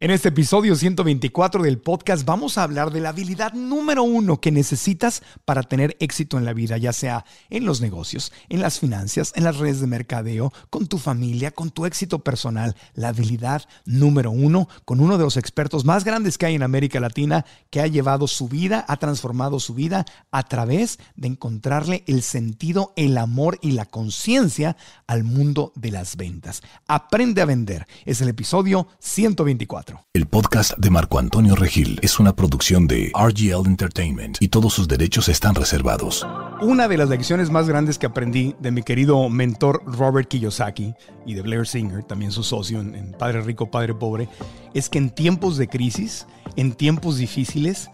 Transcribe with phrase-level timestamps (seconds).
[0.00, 4.50] En este episodio 124 del podcast vamos a hablar de la habilidad número uno que
[4.50, 9.32] necesitas para tener éxito en la vida, ya sea en los negocios, en las finanzas,
[9.36, 12.74] en las redes de mercadeo, con tu familia, con tu éxito personal.
[12.94, 16.98] La habilidad número uno con uno de los expertos más grandes que hay en América
[16.98, 22.22] Latina, que ha llevado su vida, ha transformado su vida a través de encontrarle el
[22.22, 24.76] sentido, el amor y la conciencia
[25.06, 26.62] al mundo de las ventas.
[26.88, 27.86] Aprende a vender.
[28.04, 29.83] Es el episodio 124.
[30.12, 34.88] El podcast de Marco Antonio Regil es una producción de RGL Entertainment y todos sus
[34.88, 36.26] derechos están reservados.
[36.60, 40.94] Una de las lecciones más grandes que aprendí de mi querido mentor Robert Kiyosaki
[41.26, 44.28] y de Blair Singer, también su socio en, Padre Rico, Padre Pobre,
[44.72, 46.26] es que en tiempos de crisis,
[46.56, 47.90] en tiempos difíciles,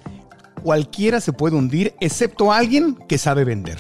[0.63, 3.79] cualquiera se puede hundir excepto alguien que sabe vender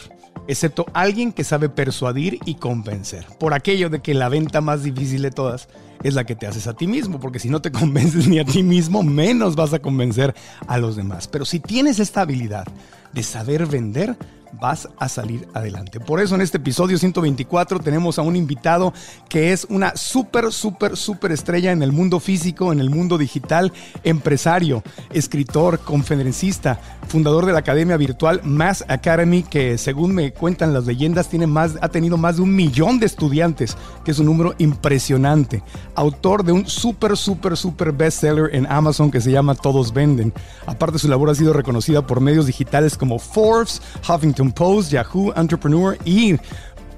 [0.48, 3.24] excepto alguien que sabe persuadir y convencer.
[3.39, 5.69] Por aquello de que la venta más difícil de todas
[6.03, 8.45] es la que te haces a ti mismo, porque si no te convences ni a
[8.45, 10.34] ti mismo, menos vas a convencer
[10.67, 11.29] a los demás.
[11.29, 12.67] Pero si tienes esta habilidad
[13.12, 14.17] de saber vender,
[14.53, 16.01] vas a salir adelante.
[16.01, 18.92] Por eso en este episodio 124 tenemos a un invitado
[19.29, 23.73] que es una súper, súper, súper estrella en el mundo físico, en el mundo digital,
[24.03, 30.86] empresario, escritor, conferencista, fundador de la academia virtual Mass Academy, que según me cuentan las
[30.86, 34.55] leyendas tiene más, ha tenido más de un millón de estudiantes, que es un número
[34.58, 35.63] impresionante.
[36.00, 40.33] Autor de un súper, súper, súper bestseller en Amazon que se llama Todos Venden.
[40.64, 45.98] Aparte su labor ha sido reconocida por medios digitales como Forbes, Huffington Post, Yahoo Entrepreneur
[46.06, 46.36] y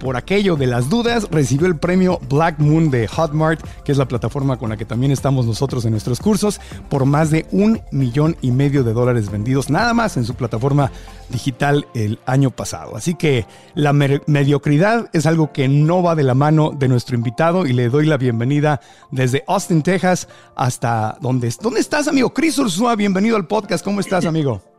[0.02, 4.08] por aquello de las dudas, recibió el premio Black Moon de Hotmart, que es la
[4.08, 8.36] plataforma con la que también estamos nosotros en nuestros cursos, por más de un millón
[8.42, 10.90] y medio de dólares vendidos nada más en su plataforma
[11.28, 12.96] digital el año pasado.
[12.96, 17.64] Así que la mediocridad es algo que no va de la mano de nuestro invitado
[17.64, 18.80] y le doy la bienvenida
[19.12, 20.26] desde Austin, Texas,
[20.56, 21.54] hasta donde...
[21.62, 22.34] ¿Dónde estás, amigo?
[22.34, 23.84] Chris Ursua, bienvenido al podcast.
[23.84, 24.71] ¿Cómo estás, amigo?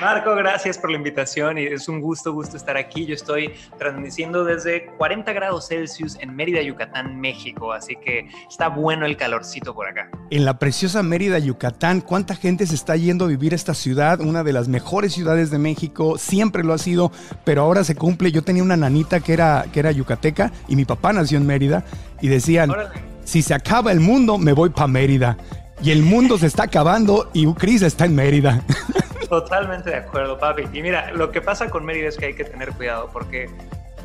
[0.00, 3.06] Marco, gracias por la invitación y es un gusto, gusto estar aquí.
[3.06, 9.06] Yo estoy transmitiendo desde 40 grados Celsius en Mérida, Yucatán, México, así que está bueno
[9.06, 10.10] el calorcito por acá.
[10.30, 14.20] En la preciosa Mérida, Yucatán, ¿cuánta gente se está yendo a vivir a esta ciudad?
[14.20, 17.12] Una de las mejores ciudades de México, siempre lo ha sido,
[17.44, 18.32] pero ahora se cumple.
[18.32, 21.84] Yo tenía una nanita que era, que era yucateca y mi papá nació en Mérida
[22.20, 22.72] y decían,
[23.24, 25.36] si se acaba el mundo, me voy para Mérida.
[25.82, 28.62] Y el mundo se está acabando y Cris está en Mérida.
[29.32, 30.64] Totalmente de acuerdo, papi.
[30.74, 33.48] Y mira, lo que pasa con Mérida es que hay que tener cuidado porque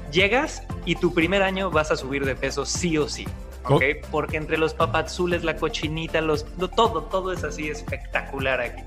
[0.09, 3.27] llegas y tu primer año vas a subir de peso sí o sí.
[3.69, 3.83] ¿Ok?
[4.11, 6.45] Porque entre los papazules, la cochinita, los,
[6.75, 8.83] todo, todo es así espectacular aquí.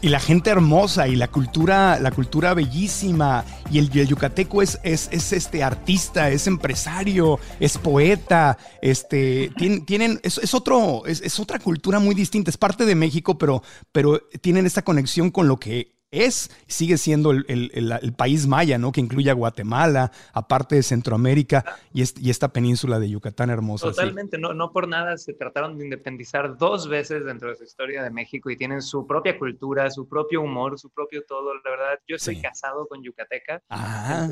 [0.00, 3.44] y la gente hermosa y la cultura, la cultura bellísima.
[3.70, 8.58] Y el, yucateco es, es, es, este artista, es empresario, es poeta.
[8.80, 9.50] Este,
[9.86, 12.50] tienen, es, es, otro, es, es, otra cultura muy distinta.
[12.50, 13.62] Es parte de México, pero,
[13.92, 18.92] pero tienen esta conexión con lo que es, sigue siendo el, país maya, ¿no?
[18.92, 23.86] Que incluye a Guatemala, aparte de Centroamérica y, y esta península de Yucatán hermosa.
[23.86, 28.02] Totalmente, no, no por nada se trataron de independizar dos veces dentro de su historia
[28.02, 31.54] de México y tienen su propia cultura, su propio humor, su propio todo.
[31.54, 33.62] La verdad, yo estoy casado con yucateca.
[33.70, 34.28] Ah.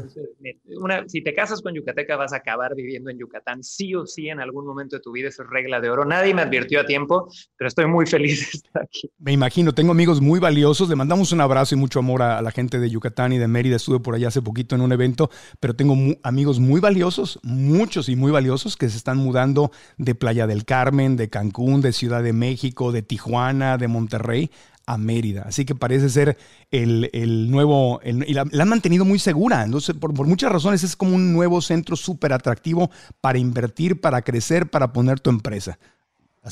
[0.66, 4.28] una, si te casas con yucateca vas a acabar viviendo en Yucatán, sí o sí
[4.28, 6.04] en algún momento de tu vida, es regla de oro.
[6.04, 9.10] Nadie me advirtió a tiempo, pero estoy muy feliz de estar aquí.
[9.18, 12.50] Me imagino, tengo amigos muy valiosos, le mandamos un abrazo y mucho amor a, la
[12.50, 13.76] gente de Yucatán y de Mérida.
[13.76, 18.16] Estuve por allá hace poquito en un evento, pero tengo amigos muy valiosos, muchos y
[18.16, 22.32] muy valiosos, que se están mudando de Playa del Carmen, de Cancún, de Ciudad de
[22.32, 24.50] México, de Tijuana, de Monterrey
[24.86, 25.42] a Mérida.
[25.46, 26.36] Así que parece ser
[26.70, 29.62] el, nuevo, y la, han mantenido muy segura.
[29.62, 32.90] Entonces, por, por muchas razones es como un nuevo centro súper atractivo
[33.20, 35.78] para invertir, para crecer, para poner tu empresa.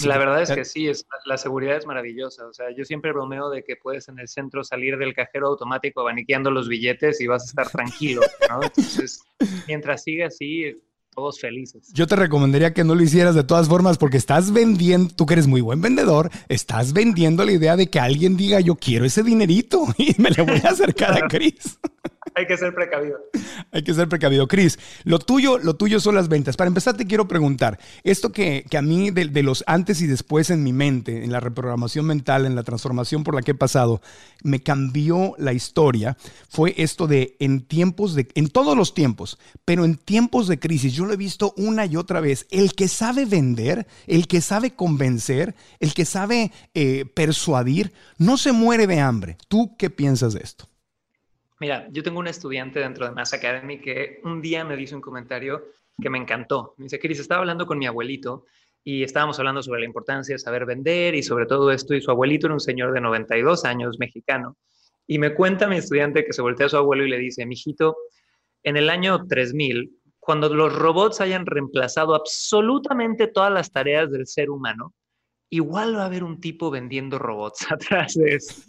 [0.04, 2.46] La verdad es que sí, es, la seguridad es maravillosa.
[2.46, 6.00] O sea, yo siempre bromeo de que puedes en el centro salir del cajero automático
[6.00, 8.62] abaniqueando los billetes y vas a estar tranquilo, ¿no?
[8.62, 9.22] Entonces,
[9.66, 10.74] mientras siga así,
[11.18, 11.90] todos felices.
[11.94, 15.34] Yo te recomendaría que no lo hicieras de todas formas porque estás vendiendo, tú que
[15.34, 19.22] eres muy buen vendedor, estás vendiendo la idea de que alguien diga yo quiero ese
[19.22, 21.78] dinerito y me le voy a acercar a Chris.
[22.34, 23.18] Hay que ser precavido.
[23.72, 24.46] Hay que ser precavido.
[24.48, 26.56] Cris, lo tuyo, lo tuyo son las ventas.
[26.56, 30.62] Para empezar, te quiero preguntar, esto que, a mí de, los antes y después en
[30.62, 34.00] mi mente, en la reprogramación mental, en la transformación por la que he pasado,
[34.42, 36.16] me cambió la historia,
[36.48, 40.92] fue esto de en tiempos de, en todos los tiempos, pero en tiempos de crisis,
[40.92, 44.72] yo lo he visto una y otra vez, el que sabe vender, el que sabe
[44.72, 49.36] convencer, el que sabe eh, persuadir, no se muere de hambre.
[49.48, 50.68] ¿Tú qué piensas de esto?
[51.60, 55.00] Mira, yo tengo un estudiante dentro de Mass Academy que un día me dice un
[55.00, 55.64] comentario
[56.00, 56.74] que me encantó.
[56.76, 58.44] Me dice, Cris, estaba hablando con mi abuelito
[58.84, 61.94] y estábamos hablando sobre la importancia de saber vender y sobre todo esto.
[61.94, 64.56] Y su abuelito era un señor de 92 años, mexicano.
[65.06, 67.96] Y me cuenta mi estudiante que se voltea a su abuelo y le dice, mijito,
[68.62, 69.90] en el año 3000,
[70.20, 74.94] cuando los robots hayan reemplazado absolutamente todas las tareas del ser humano,
[75.50, 78.62] igual va a haber un tipo vendiendo robots atrás de eso.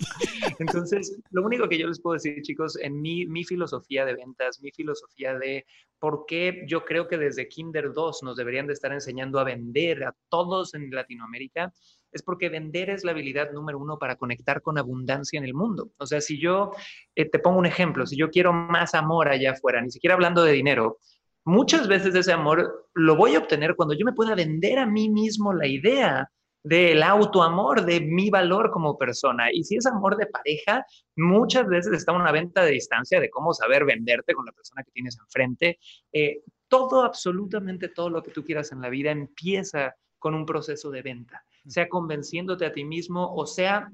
[0.59, 4.61] Entonces, lo único que yo les puedo decir, chicos, en mi, mi filosofía de ventas,
[4.61, 5.65] mi filosofía de
[5.99, 10.03] por qué yo creo que desde Kinder 2 nos deberían de estar enseñando a vender
[10.05, 11.73] a todos en Latinoamérica,
[12.11, 15.91] es porque vender es la habilidad número uno para conectar con abundancia en el mundo.
[15.97, 16.71] O sea, si yo
[17.15, 20.43] eh, te pongo un ejemplo, si yo quiero más amor allá afuera, ni siquiera hablando
[20.43, 20.97] de dinero,
[21.45, 25.09] muchas veces ese amor lo voy a obtener cuando yo me pueda vender a mí
[25.09, 26.29] mismo la idea
[26.69, 29.51] del autoamor, de mi valor como persona.
[29.51, 30.85] Y si es amor de pareja,
[31.15, 34.91] muchas veces está una venta de distancia de cómo saber venderte con la persona que
[34.91, 35.79] tienes enfrente.
[36.13, 40.91] Eh, todo, absolutamente todo lo que tú quieras en la vida empieza con un proceso
[40.91, 43.91] de venta, sea convenciéndote a ti mismo o sea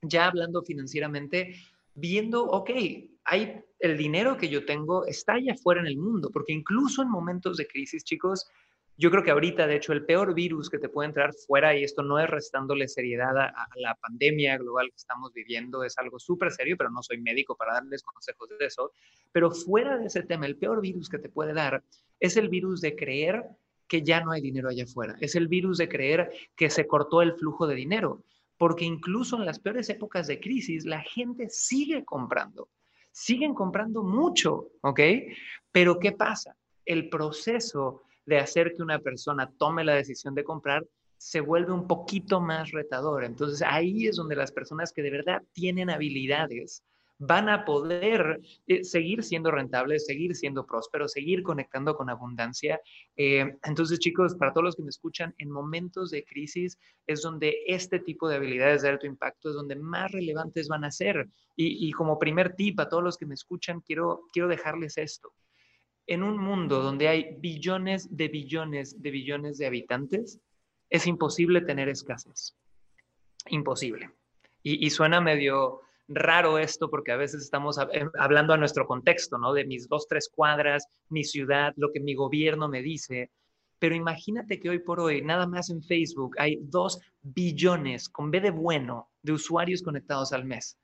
[0.00, 1.56] ya hablando financieramente,
[1.94, 2.70] viendo, ok,
[3.24, 7.10] hay el dinero que yo tengo está allá afuera en el mundo, porque incluso en
[7.10, 8.46] momentos de crisis, chicos,
[8.96, 11.82] yo creo que ahorita, de hecho, el peor virus que te puede entrar fuera, y
[11.82, 16.52] esto no es restándole seriedad a, la pandemia global que estamos viviendo, es algo súper
[16.52, 18.92] serio, pero no soy médico para darles consejos de eso,
[19.32, 21.82] pero fuera de ese tema, el peor virus que te puede dar
[22.20, 23.44] es el virus de creer
[23.88, 27.20] que ya no hay dinero allá afuera, es el virus de creer que se cortó
[27.20, 28.22] el flujo de dinero,
[28.56, 32.68] porque incluso en las peores épocas de crisis, la gente sigue comprando,
[33.10, 35.00] siguen comprando mucho, ¿ok?
[35.72, 36.56] Pero ¿qué pasa?
[36.84, 40.84] El proceso de hacer que una persona tome la decisión de comprar
[41.16, 43.24] se vuelve un poquito más retador.
[43.24, 46.82] Entonces ahí es donde las personas que de verdad tienen habilidades
[47.18, 52.80] van a poder eh, seguir siendo rentables, seguir siendo prósperos, seguir conectando con abundancia.
[53.16, 57.56] Eh, entonces, chicos, para todos los que me escuchan, en momentos de crisis es donde
[57.66, 61.28] este tipo de habilidades de alto impacto es donde más relevantes van a ser.
[61.56, 65.32] Y, y como primer tip a todos los que me escuchan, quiero, quiero dejarles esto
[66.06, 70.40] en un mundo donde hay billones de billones de billones de habitantes,
[70.90, 72.54] es imposible tener escasez.
[73.48, 74.10] Imposible.
[74.62, 79.52] Y, suena medio raro esto porque a veces estamos eh, hablando a nuestro contexto, ¿no?
[79.52, 83.30] De mis dos, tres cuadras, mi ciudad, lo que mi gobierno me dice.
[83.78, 88.40] Pero imagínate que hoy por hoy, nada más en Facebook, hay dos billones, con B
[88.40, 90.78] de bueno, de usuarios conectados al mes.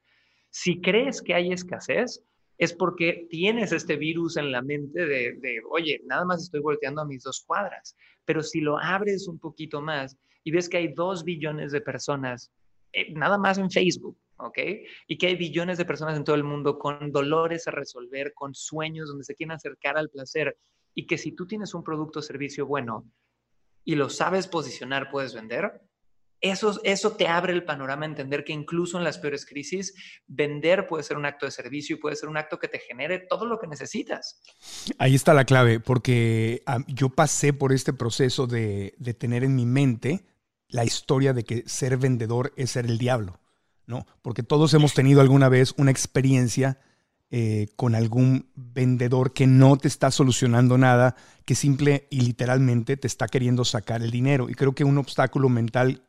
[0.50, 2.22] Si crees que hay escasez,
[2.60, 7.06] es porque tienes este virus en la mente de, oye, nada más estoy volteando a
[7.06, 11.24] mis dos cuadras, pero si lo abres un poquito más y ves que hay dos
[11.24, 12.52] billones de personas,
[12.92, 14.58] eh, nada más en Facebook, ¿ok?
[15.08, 18.54] Y que hay billones de personas en todo el mundo con dolores a resolver, con
[18.54, 20.58] sueños donde se quieren acercar al placer,
[20.94, 23.10] y que si tú tienes un producto o servicio bueno
[23.86, 25.80] y lo sabes posicionar, puedes vender,
[26.40, 29.94] eso, eso te abre el panorama a entender que incluso en las peores crisis,
[30.26, 33.18] vender puede ser un acto de servicio y puede ser un acto que te genere
[33.18, 34.40] todo lo que necesitas.
[34.98, 40.24] Ahí está la clave, porque yo pasé por este proceso de, tener en mi mente
[40.68, 43.40] la historia de que ser vendedor es ser el diablo,
[43.86, 44.06] ¿no?
[44.22, 46.78] Porque todos hemos tenido alguna vez una experiencia
[47.32, 53.06] eh, con algún vendedor que no te está solucionando nada, que simple y literalmente te
[53.06, 54.48] está queriendo sacar el dinero.
[54.48, 56.02] Y creo que un obstáculo mental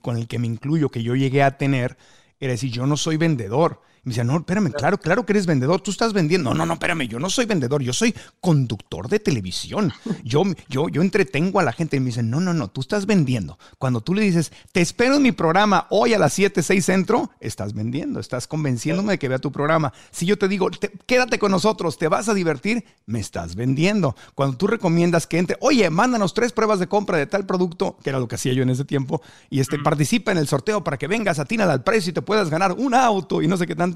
[0.00, 1.96] con el que me incluyo, que yo llegué a tener,
[2.40, 3.82] era decir, yo no soy vendedor.
[4.04, 6.50] Me decía, no, espérame, claro, claro que eres vendedor, tú estás vendiendo.
[6.50, 9.92] No, no, no, espérame, yo no soy vendedor, yo soy conductor de televisión.
[10.24, 13.06] Yo, yo, yo entretengo a la gente y me dicen, no, no, no, tú estás
[13.06, 13.60] vendiendo.
[13.78, 17.30] Cuando tú le dices, te espero en mi programa hoy a las 7, 6 centro,
[17.38, 19.92] estás vendiendo, estás convenciéndome de que vea tu programa.
[20.10, 20.68] Si yo te digo,
[21.06, 24.16] quédate con nosotros, te vas a divertir, me estás vendiendo.
[24.34, 28.10] Cuando tú recomiendas que entre, oye, mándanos tres pruebas de compra de tal producto, que
[28.10, 30.96] era lo que hacía yo en ese tiempo, y este, participa en el sorteo para
[30.96, 33.76] que vengas, atina al precio y te puedas ganar un auto y no sé qué
[33.76, 33.91] tanto.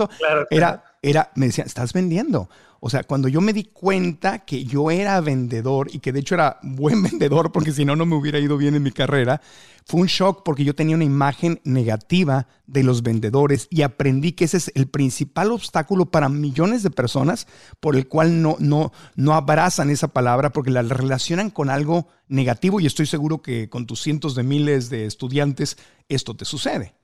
[0.51, 2.49] Era, era, me decía, estás vendiendo.
[2.81, 6.35] O sea, cuando yo me di cuenta que yo era vendedor y que de hecho
[6.35, 9.41] era buen vendedor porque si no, no me hubiera ido bien en mi carrera,
[9.85, 14.45] fue un shock porque yo tenía una imagen negativa de los vendedores y aprendí que
[14.45, 17.47] ese es el principal obstáculo para millones de personas
[17.81, 22.81] por el cual no, no, no abrazan esa palabra porque la relacionan con algo negativo
[22.81, 26.95] y estoy seguro que con tus cientos de miles de estudiantes esto te sucede.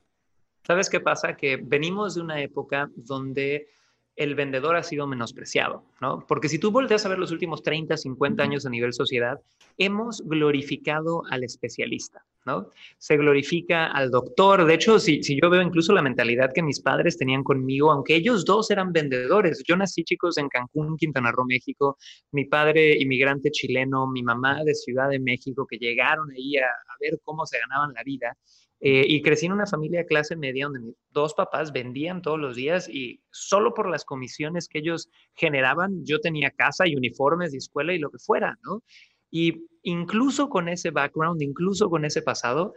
[0.65, 1.37] ¿Sabes qué pasa?
[1.37, 3.69] Que venimos de una época donde
[4.15, 6.25] el vendedor ha sido menospreciado, ¿no?
[6.29, 9.41] Porque si tú volteas a ver los últimos 30, 50 años a nivel sociedad,
[9.79, 12.69] hemos glorificado al especialista, ¿no?
[12.99, 14.67] Se glorifica al doctor.
[14.67, 18.15] De hecho, si, si yo veo incluso la mentalidad que mis padres tenían conmigo, aunque
[18.15, 21.97] ellos dos eran vendedores, yo nací, chicos, en Cancún, Quintana Roo, México,
[22.33, 26.97] mi padre inmigrante chileno, mi mamá de Ciudad de México, que llegaron ahí a, a
[27.01, 28.37] ver cómo se ganaban la vida.
[28.85, 32.41] Eh, y crecí en una familia de clase media donde mis dos papás vendían todos
[32.41, 37.53] los días y solo por las comisiones que ellos generaban, yo tenía casa y uniformes
[37.53, 38.83] de escuela y lo que fuera, ¿no?
[39.31, 42.75] Y incluso con ese background, incluso con ese pasado,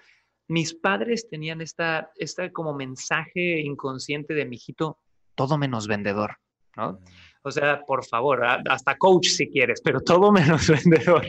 [0.48, 5.00] mis padres tenían esta, esta como mensaje inconsciente de mi hijito,
[5.34, 6.38] todo menos vendedor,
[6.78, 7.00] ¿no?
[7.42, 11.26] O sea, por favor, hasta coach si quieres, pero todo menos vendedor.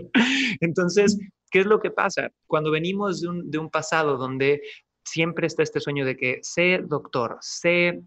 [0.60, 1.18] Entonces,
[1.50, 2.30] ¿Qué es lo que pasa?
[2.46, 4.62] Cuando venimos de un, pasado donde
[5.04, 8.02] siempre está este sueño de que sé doctor, sé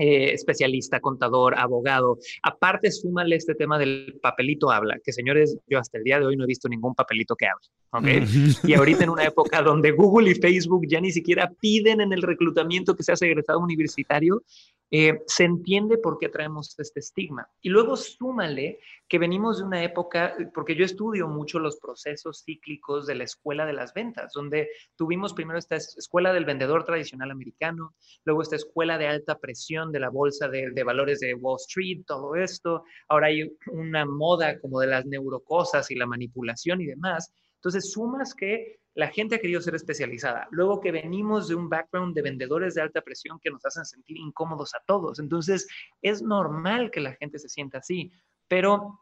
[0.00, 2.18] eh, especialista, contador, abogado.
[2.42, 6.36] Aparte, súmale este tema del papelito habla, que señores, yo hasta el día de hoy
[6.36, 7.66] no he visto ningún papelito que hable.
[7.90, 8.24] ¿okay?
[8.62, 12.22] Y ahorita en una época donde Google y Facebook ya ni siquiera piden en el
[12.22, 14.44] reclutamiento que seas egresado universitario,
[14.90, 17.48] eh, se entiende por qué traemos este estigma.
[17.60, 18.78] Y luego súmale
[19.08, 23.66] que venimos de una época, porque yo estudio mucho los procesos cíclicos de la escuela
[23.66, 28.98] de las ventas, donde tuvimos primero esta escuela del vendedor tradicional americano, luego esta escuela
[28.98, 32.84] de alta presión de la bolsa de, de valores de Wall Street, todo esto.
[33.08, 37.32] Ahora hay una moda como de las neurocosas y la manipulación y demás.
[37.58, 40.48] Entonces, sumas que la gente ha querido ser especializada.
[40.50, 44.16] Luego que venimos de un background de vendedores de alta presión que nos hacen sentir
[44.16, 45.18] incómodos a todos.
[45.18, 45.68] Entonces,
[46.02, 48.10] es normal que la gente se sienta así.
[48.48, 48.98] Pero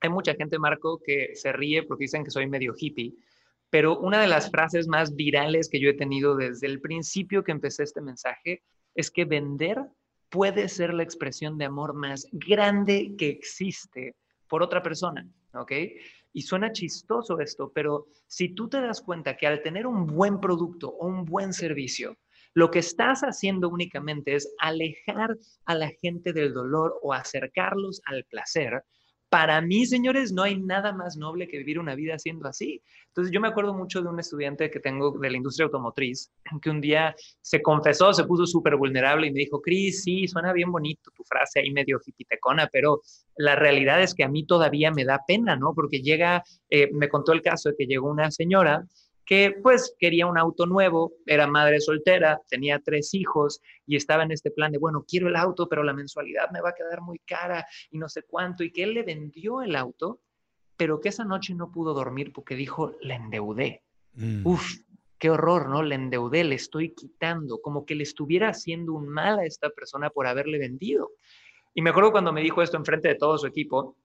[0.00, 3.14] hay mucha gente, Marco, que se ríe porque dicen que soy medio hippie.
[3.70, 7.52] Pero una de las frases más virales que yo he tenido desde el principio que
[7.52, 8.62] empecé este mensaje
[8.94, 9.78] es que vender
[10.28, 14.14] puede ser la expresión de amor más grande que existe
[14.46, 15.72] por otra persona, ¿ok?
[16.38, 20.38] Y suena chistoso esto, pero si tú te das cuenta que al tener un buen
[20.38, 22.16] producto o un buen servicio,
[22.54, 28.24] lo que estás haciendo únicamente es alejar a la gente del dolor o acercarlos al
[28.26, 28.84] placer,
[29.28, 32.82] para mí, señores, no hay nada más noble que vivir una vida siendo así.
[33.08, 36.30] Entonces, yo me acuerdo mucho de un estudiante que tengo de la industria automotriz,
[36.62, 40.52] que un día se confesó, se puso súper vulnerable y me dijo, Cris, sí, suena
[40.52, 43.02] bien bonito tu frase ahí medio hipitecona, pero
[43.36, 45.74] la realidad es que a mí todavía me da pena, ¿no?
[45.74, 48.86] Porque llega, eh, me contó el caso de que llegó una señora
[49.28, 54.32] que pues quería un auto nuevo, era madre soltera, tenía tres hijos y estaba en
[54.32, 57.18] este plan de, bueno, quiero el auto, pero la mensualidad me va a quedar muy
[57.18, 60.22] cara y no sé cuánto, y que él le vendió el auto,
[60.78, 63.82] pero que esa noche no pudo dormir porque dijo, le endeudé.
[64.14, 64.46] Mm.
[64.46, 64.78] Uf,
[65.18, 65.82] qué horror, ¿no?
[65.82, 70.08] Le endeudé, le estoy quitando, como que le estuviera haciendo un mal a esta persona
[70.08, 71.10] por haberle vendido.
[71.74, 73.98] Y me acuerdo cuando me dijo esto enfrente de todo su equipo,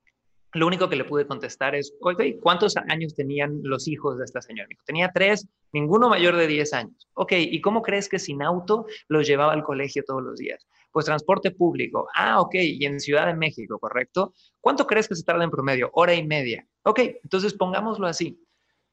[0.53, 1.93] lo único que le pude contestar es,
[2.41, 4.69] ¿cuántos años tenían los hijos de esta señora?
[4.85, 7.09] tenía tres, ninguno mayor de 10 años.
[7.15, 10.67] Ok, ¿y cómo crees que sin auto los llevaba al colegio todos los días?
[10.91, 12.07] Pues transporte público.
[12.15, 14.33] Ah, ok, y en Ciudad de México, ¿correcto?
[14.61, 15.89] ¿Cuánto crees que se tarda en promedio?
[15.93, 16.67] Hora y media.
[16.83, 18.39] Ok, entonces pongámoslo así.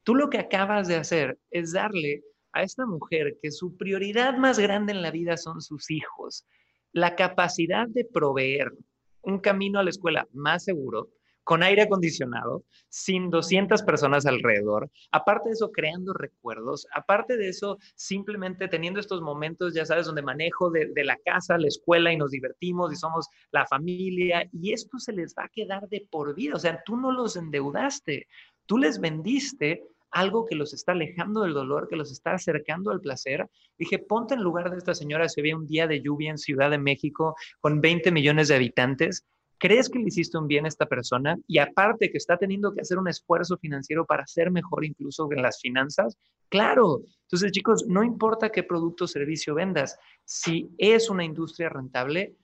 [0.03, 4.57] Tú lo que acabas de hacer es darle a esta mujer que su prioridad más
[4.57, 6.45] grande en la vida son sus hijos,
[6.91, 8.73] la capacidad de proveer
[9.21, 11.09] un camino a la escuela más seguro,
[11.43, 17.77] con aire acondicionado, sin 200 personas alrededor, aparte de eso creando recuerdos, aparte de eso
[17.95, 22.31] simplemente teniendo estos momentos, ya sabes, donde manejo de, la casa, la escuela y nos
[22.31, 26.55] divertimos y somos la familia y esto se les va a quedar de por vida,
[26.55, 28.27] o sea, tú no los endeudaste,
[28.65, 32.99] tú les vendiste algo que los está alejando del dolor, que los está acercando al
[32.99, 33.49] placer.
[33.77, 36.69] Dije, ponte en lugar de esta señora si había un día de lluvia en Ciudad
[36.69, 39.25] de México con 20 millones de habitantes.
[39.61, 41.37] ¿Crees que le hiciste un bien a esta persona?
[41.45, 45.43] Y aparte que está teniendo que hacer un esfuerzo financiero para ser mejor incluso en
[45.43, 46.17] las finanzas.
[46.49, 47.03] Claro.
[47.25, 52.35] Entonces, chicos, no importa qué producto o servicio vendas, si es una industria rentable,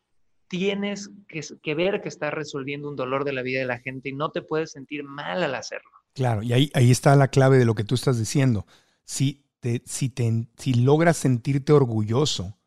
[0.47, 4.13] tienes que, ver que estás resolviendo un dolor de la vida de la gente y
[4.13, 5.89] no te puedes sentir mal al hacerlo.
[6.13, 8.67] Claro, y ahí, ahí está la clave de lo que tú estás diciendo.
[9.05, 12.59] Si, te, si, te, si logras sentirte orgulloso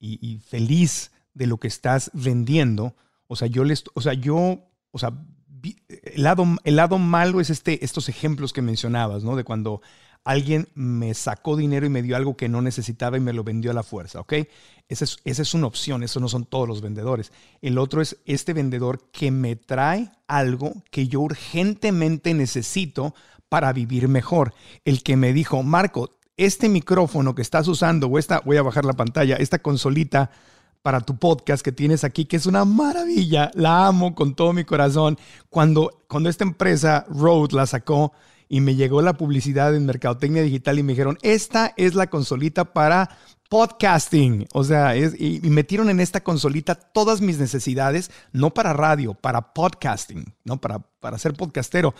[0.00, 2.96] y, feliz de lo que estás vendiendo,
[3.28, 4.58] o sea, yo les, o sea, yo,
[4.90, 5.12] o sea,
[5.88, 9.36] el lado, el lado malo es este, estos ejemplos que mencionabas, ¿no?
[9.36, 9.80] De cuando
[10.24, 13.70] alguien me sacó dinero y me dio algo que no necesitaba y me lo vendió
[13.70, 14.34] a la fuerza, ¿ok?
[14.88, 17.32] Esa es, esa es una opción, eso no son todos los vendedores.
[17.62, 23.14] El otro es este vendedor que me trae algo que yo urgentemente necesito
[23.48, 24.54] para vivir mejor.
[24.84, 28.84] El que me dijo, Marco, este micrófono que estás usando, o esta, voy a bajar
[28.84, 30.30] la pantalla, esta consolita
[30.82, 34.64] para tu podcast que tienes aquí, que es una maravilla, la amo con todo mi
[34.64, 35.18] corazón.
[35.50, 38.12] Cuando, cuando esta empresa, Rode, la sacó,
[38.48, 42.72] y me llegó la publicidad en Mercadotecnia Digital y me dijeron, esta es la consolita
[42.72, 43.10] para
[43.48, 44.46] podcasting.
[44.52, 50.34] O sea, y, metieron en esta consolita todas mis necesidades, no para radio, para podcasting,
[50.44, 51.94] no para, para ser podcastero.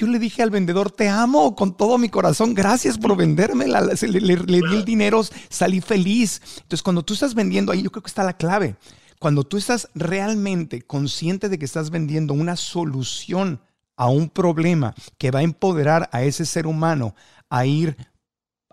[0.00, 4.36] Yo le dije al vendedor, te amo con todo mi corazón, gracias por venderme, le,
[4.36, 6.40] di el dinero, salí feliz.
[6.56, 8.76] Entonces, cuando tú estás vendiendo ahí, yo creo que está la clave.
[9.18, 13.60] Cuando tú estás realmente consciente de que estás vendiendo una solución
[13.94, 17.14] a un problema que va a empoderar a ese ser humano
[17.50, 17.94] a ir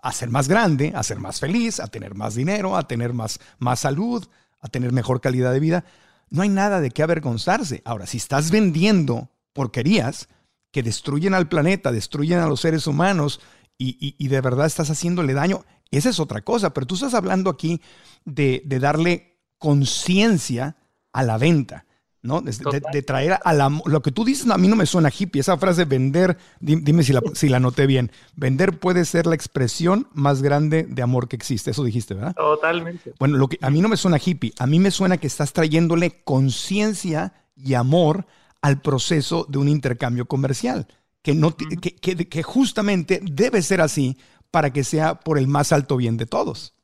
[0.00, 3.38] a ser más grande, a ser más feliz, a tener más dinero, a tener más,
[3.58, 4.26] más salud,
[4.62, 5.84] a tener mejor calidad de vida,
[6.30, 7.82] no hay nada de qué avergonzarse.
[7.84, 10.26] Ahora, si estás vendiendo porquerías
[10.70, 13.40] que destruyen al planeta, destruyen a los seres humanos
[13.80, 17.80] y, de verdad estás haciéndole daño, esa es otra cosa, pero tú estás hablando aquí
[18.24, 20.76] de, de darle conciencia
[21.12, 21.86] a la venta.
[22.22, 22.40] ¿no?
[22.40, 23.70] De, traer a la...
[23.86, 25.40] Lo que tú dices a mí no me suena hippie.
[25.40, 28.10] Esa frase vender, dime si la, si la noté bien.
[28.36, 31.70] Vender puede ser la expresión más grande de amor que existe.
[31.70, 32.34] Eso dijiste, ¿verdad?
[32.34, 33.14] Totalmente.
[33.18, 34.52] Bueno, lo que a mí no me suena hippie.
[34.58, 38.26] A mí me suena que estás trayéndole conciencia y amor
[38.62, 40.86] al proceso de un intercambio comercial.
[41.22, 44.16] Que, no, que, que justamente debe ser así
[44.50, 46.74] para que sea por el más alto bien de todos.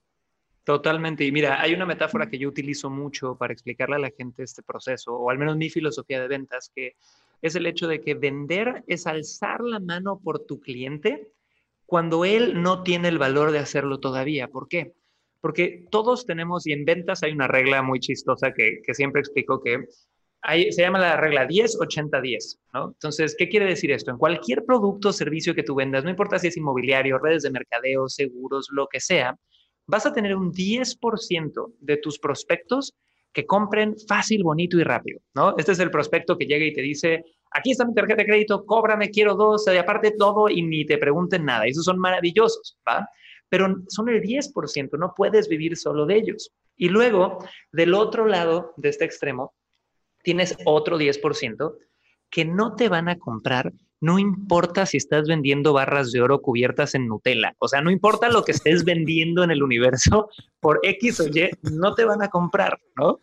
[0.64, 1.25] Totalmente.
[1.25, 4.62] Y mira, hay una metáfora que yo utilizo mucho para explicarle a la gente este
[4.62, 6.96] proceso, o al menos mi filosofía de ventas, que
[7.42, 11.31] es el hecho de que vender es alzar la mano por tu cliente
[11.85, 14.49] cuando él no tiene el valor de hacerlo todavía.
[14.49, 14.94] ¿Por qué?
[15.42, 19.85] Porque todos tenemos, y en ventas hay una regla muy chistosa que, siempre explico que
[20.70, 22.88] se llama la regla 10-80-10, ¿no?
[22.88, 24.11] Entonces, ¿qué quiere decir esto?
[24.11, 27.50] En cualquier producto o servicio que tú vendas, no importa si es inmobiliario, redes de
[27.50, 29.38] mercadeo, seguros, lo que sea,
[29.87, 32.94] vas a tener un 10% de tus prospectos
[33.33, 35.57] que compren fácil, bonito y rápido, ¿no?
[35.57, 38.64] Este es el prospecto que llega y te dice, aquí está mi tarjeta de crédito,
[38.64, 41.66] cóbrame, quiero dos, y aparte todo, y ni te pregunten nada.
[41.66, 43.09] Esos son maravillosos, ¿va?
[43.48, 46.52] Pero son el 10%, no puedes vivir solo de ellos.
[46.76, 47.38] Y luego,
[47.72, 49.52] del otro lado de este extremo,
[50.25, 51.77] tienes otro 10%
[52.31, 53.73] que no te van a comprar
[54.05, 58.29] no importa si estás vendiendo barras de oro cubiertas en Nutella, o sea, no importa
[58.29, 60.29] lo que estés vendiendo en el universo,
[60.61, 63.21] por X o Y, no te van a comprar, ¿no?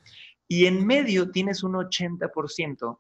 [0.47, 2.99] Y en medio tienes un 80%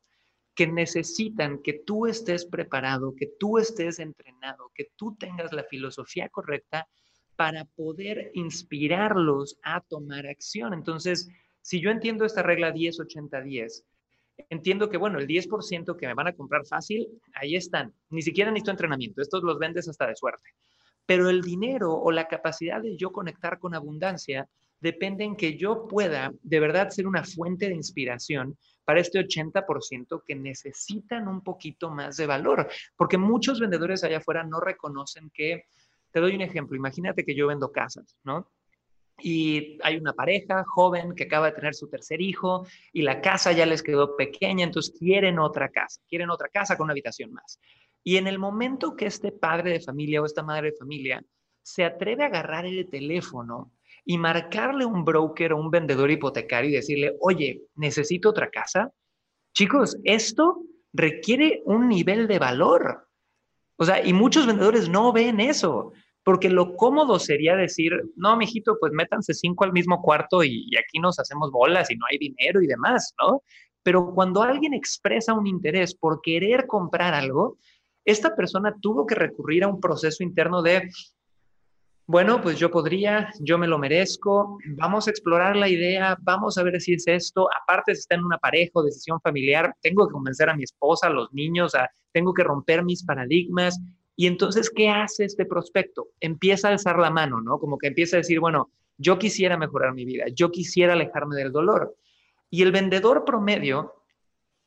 [0.53, 6.29] que necesitan que tú estés preparado, que tú estés entrenado, que tú tengas la filosofía
[6.29, 6.87] correcta
[7.35, 10.75] para poder inspirarlos a tomar acción.
[10.75, 11.29] Entonces,
[11.61, 13.83] si yo entiendo esta regla 10-80-10,
[14.49, 17.93] entiendo que, bueno, el 10% que me van a comprar fácil, ahí están.
[18.09, 19.21] Ni siquiera necesito entrenamiento.
[19.21, 20.49] Estos los vendes hasta de suerte.
[21.05, 24.47] Pero el dinero o la capacidad de yo conectar con abundancia
[24.79, 30.23] depende en que yo pueda de verdad ser una fuente de inspiración para este 80%
[30.25, 32.67] que necesitan un poquito más de valor.
[32.95, 35.65] Porque muchos vendedores allá afuera no reconocen que,
[36.11, 38.51] te doy un ejemplo, imagínate que yo vendo casas, ¿no?
[39.23, 43.51] Y hay una pareja joven que acaba de tener su tercer hijo y la casa
[43.51, 47.59] ya les quedó pequeña, entonces quieren otra casa, quieren otra casa con una habitación más.
[48.03, 51.23] Y en el momento que este padre de familia o esta madre de familia
[51.61, 53.71] se atreve a agarrar el teléfono
[54.03, 58.91] y marcarle un broker o un vendedor hipotecario y decirle, oye, necesito otra casa,
[59.53, 63.07] chicos, esto requiere un nivel de valor.
[63.77, 65.93] O sea, y muchos vendedores no ven eso.
[66.23, 70.99] Porque lo cómodo sería decir, no, mijito, pues métanse cinco al mismo cuarto y, aquí
[70.99, 73.41] nos hacemos bolas y no hay dinero y demás, ¿no?
[73.83, 77.57] Pero cuando alguien expresa un interés por querer comprar algo,
[78.05, 80.89] esta persona tuvo que recurrir a un proceso interno de,
[82.11, 86.63] bueno, pues yo podría, yo me lo merezco, vamos a explorar la idea, vamos a
[86.63, 90.13] ver si es esto, aparte si está en una pareja o decisión familiar, tengo que
[90.13, 93.79] convencer a mi esposa, a los niños, a, tengo que romper mis paradigmas.
[94.21, 96.09] Y entonces, ¿qué hace este prospecto?
[96.19, 97.57] Empieza a alzar la mano, ¿no?
[97.57, 101.51] Como que empieza a decir, bueno, yo quisiera mejorar mi vida, yo quisiera alejarme del
[101.51, 101.95] dolor.
[102.51, 103.95] Y el vendedor promedio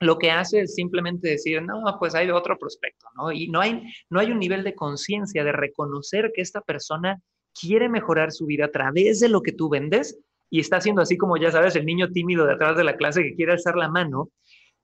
[0.00, 3.30] lo que hace es simplemente decir, no, pues hay otro prospecto, ¿no?
[3.30, 7.22] Y no hay, no hay un nivel de conciencia de reconocer que esta persona
[7.54, 10.18] quiere mejorar su vida a través de lo que tú vendes
[10.50, 13.22] y está haciendo así como ya sabes, el niño tímido de atrás de la clase
[13.22, 14.30] que quiere alzar la mano.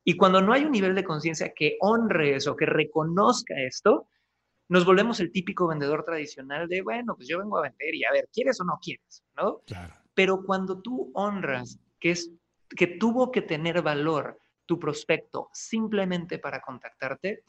[0.05, 4.07] Y cuando no hay un nivel de conciencia que honre eso, que reconozca esto,
[4.71, 8.13] nos volvemos el típico vendedor tradicional de, bueno, pues yo vengo a vender y a
[8.13, 9.25] ver, ¿quieres o no quieres?
[9.37, 9.63] ¿No?
[9.67, 9.95] Claro.
[10.15, 12.33] Pero cuando tú honras que, es,
[12.77, 17.43] que tuvo que tener valor tu prospecto simplemente para contactarte,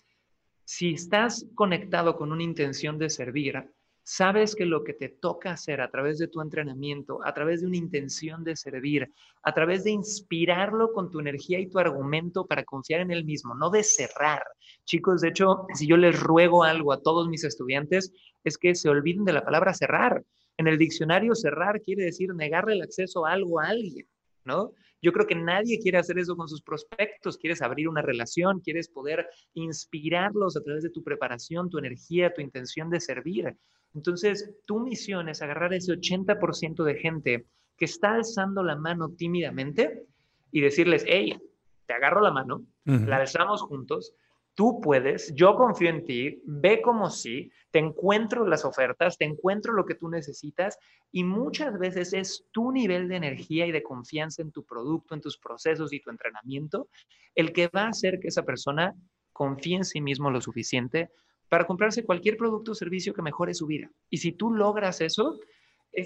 [0.66, 3.72] si estás conectado con una intención de servir,
[4.04, 7.68] sabes que lo que te toca hacer a través de tu entrenamiento, a través de
[7.68, 9.12] una intención de servir,
[9.44, 13.56] a través de inspirarlo con tu energía y tu argumento para confiar en él mismo,
[13.56, 14.44] no de cerrar.
[14.86, 18.12] Chicos, de hecho, si yo les ruego algo a todos mis estudiantes,
[18.44, 20.24] es que se olviden de la palabra cerrar.
[20.58, 24.08] En el diccionario, cerrar quiere decir negarle el acceso a algo a alguien,
[24.46, 24.74] ¿no?
[25.02, 28.88] Yo creo que nadie quiere hacer eso con sus prospectos, quieres abrir una relación, quieres
[28.88, 33.58] poder inspirarlos a través de tu preparación, tu energía, tu intención de servir.
[33.94, 37.46] Entonces, tu misión es agarrar ese 80% de gente
[37.78, 40.04] que está alzando la mano tímidamente
[40.52, 41.40] y decirles, hey,
[41.86, 44.14] te agarro la mano, la alzamos juntos,
[44.54, 49.72] Tú puedes, yo confío en ti, ve como sí, te encuentro las ofertas, te encuentro
[49.72, 50.78] lo que tú necesitas
[51.10, 55.22] y muchas veces es tu nivel de energía y de confianza en tu producto, en
[55.22, 56.90] tus procesos y tu entrenamiento
[57.34, 58.94] el que va a hacer que esa persona
[59.32, 61.10] confíe en sí mismo lo suficiente
[61.52, 63.92] para comprarse cualquier producto o servicio que mejore su vida.
[64.10, 65.38] Y si tú logras eso,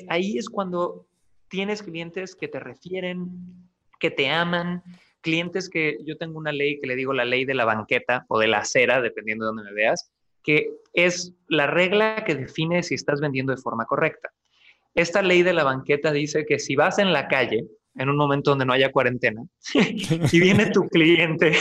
[0.10, 1.06] ahí es cuando
[1.50, 3.30] tienes clientes que te refieren,
[4.00, 4.82] que te aman,
[5.22, 8.40] clientes que yo tengo una ley que le digo la ley de la banqueta o
[8.40, 12.96] de la acera, dependiendo de dónde me veas, que es la regla que define si
[12.96, 14.32] estás vendiendo de forma correcta.
[14.96, 18.52] Esta ley de la banqueta dice que si vas en la calle en un momento
[18.52, 19.42] donde no haya cuarentena
[19.74, 21.54] y viene tu cliente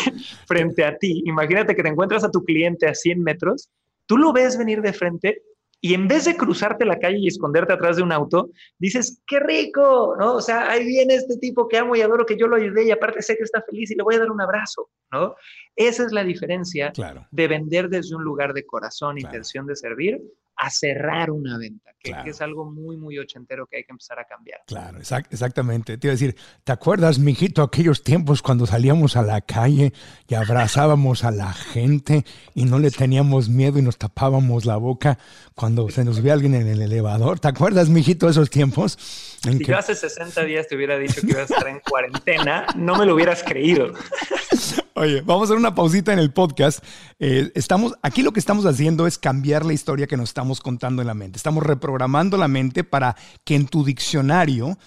[0.47, 3.71] frente a ti, imagínate que te encuentras a tu cliente a 100 metros,
[4.07, 5.43] tú lo ves venir de frente
[5.85, 9.39] y en vez de cruzarte la calle y esconderte atrás de un auto, dices, qué
[9.39, 10.37] rico, ¿no?
[10.37, 12.91] O sea, ahí viene este tipo que amo y adoro, que yo lo ayudé y
[12.91, 15.35] aparte sé que está feliz y le voy a dar un abrazo, ¿no?
[15.77, 16.91] Esa es la diferencia
[17.31, 20.23] de vender desde un lugar de corazón, intención de servir,
[20.57, 24.25] a cerrar una venta, que, es algo muy, muy ochentero que hay que empezar a
[24.25, 24.61] cambiar.
[24.67, 25.97] Claro, exactamente.
[25.99, 29.93] Te iba a decir, ¿te acuerdas, mijito, aquellos tiempos cuando salíamos a la calle
[30.29, 35.19] y abrazábamos a la gente y no le teníamos miedo y nos tapábamos la boca
[35.55, 37.41] cuando se nos ve alguien en el elevador?
[37.41, 38.99] ¿Te acuerdas, mijito, esos tiempos?
[39.43, 42.97] si yo hace 60 días te hubiera dicho que ibas a estar en cuarentena, no
[42.97, 43.93] me lo hubieras creído.
[44.97, 46.79] Oye, vamos a hacer una pausita en el podcast.
[47.19, 51.03] Eh, estamos, aquí lo que estamos haciendo es cambiar la historia que nos estamos contando
[51.03, 51.37] en la mente.
[51.37, 54.79] Estamos reprogramando la mente para que en tu diccionario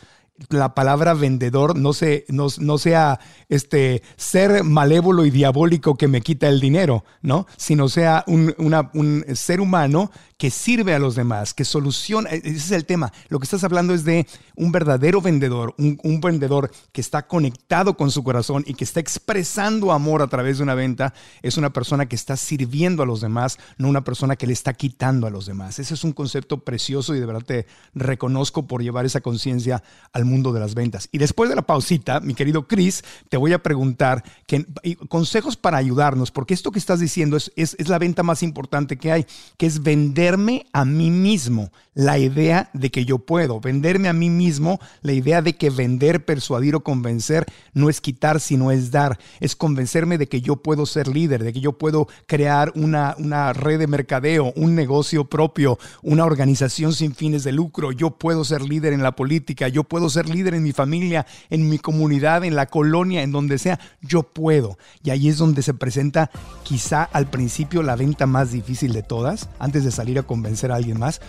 [0.50, 6.48] la palabra vendedor no, se, no, sea este ser malévolo y diabólico que me quita
[6.48, 7.46] el dinero, ¿no?
[7.58, 12.30] Sino sea un, un ser humano que sirve a los demás, que soluciona.
[12.30, 13.12] E-, ese es el tema.
[13.30, 18.12] Lo que estás hablando es de un verdadero vendedor, un, vendedor que está conectado con
[18.12, 21.14] su corazón y que está expresando amor a través de una venta.
[21.42, 24.74] Es una persona que está sirviendo a los demás, no una persona que le está
[24.74, 25.80] quitando a los demás.
[25.80, 30.26] Ese es un concepto precioso y de verdad te reconozco por llevar esa conciencia al
[30.26, 31.10] mundo de las ventas.
[31.12, 34.66] Y después de la pausita, mi querido Chris, te voy a preguntar que,
[35.10, 39.12] consejos para ayudarnos, porque esto que estás diciendo es, es la venta más importante que
[39.12, 39.26] hay,
[39.58, 40.27] que es vender
[40.74, 45.42] a mí mismo la idea de que yo puedo, venderme a mí mismo la idea
[45.42, 50.28] de que vender, persuadir o convencer no es quitar, sino es dar, es convencerme de
[50.28, 54.54] que yo puedo ser líder, de que yo puedo crear una, una red de mercadeo,
[54.56, 59.14] un negocio propio, una organización sin fines de lucro, yo puedo ser líder en la
[59.14, 63.32] política, yo puedo ser líder en mi familia, en mi comunidad, en la colonia, en
[63.32, 64.78] donde sea, yo puedo.
[65.04, 66.30] Y ahí es donde se presenta
[66.62, 70.76] quizá al principio la venta más difícil de todas, antes de salir a convencer a
[70.76, 71.22] alguien más,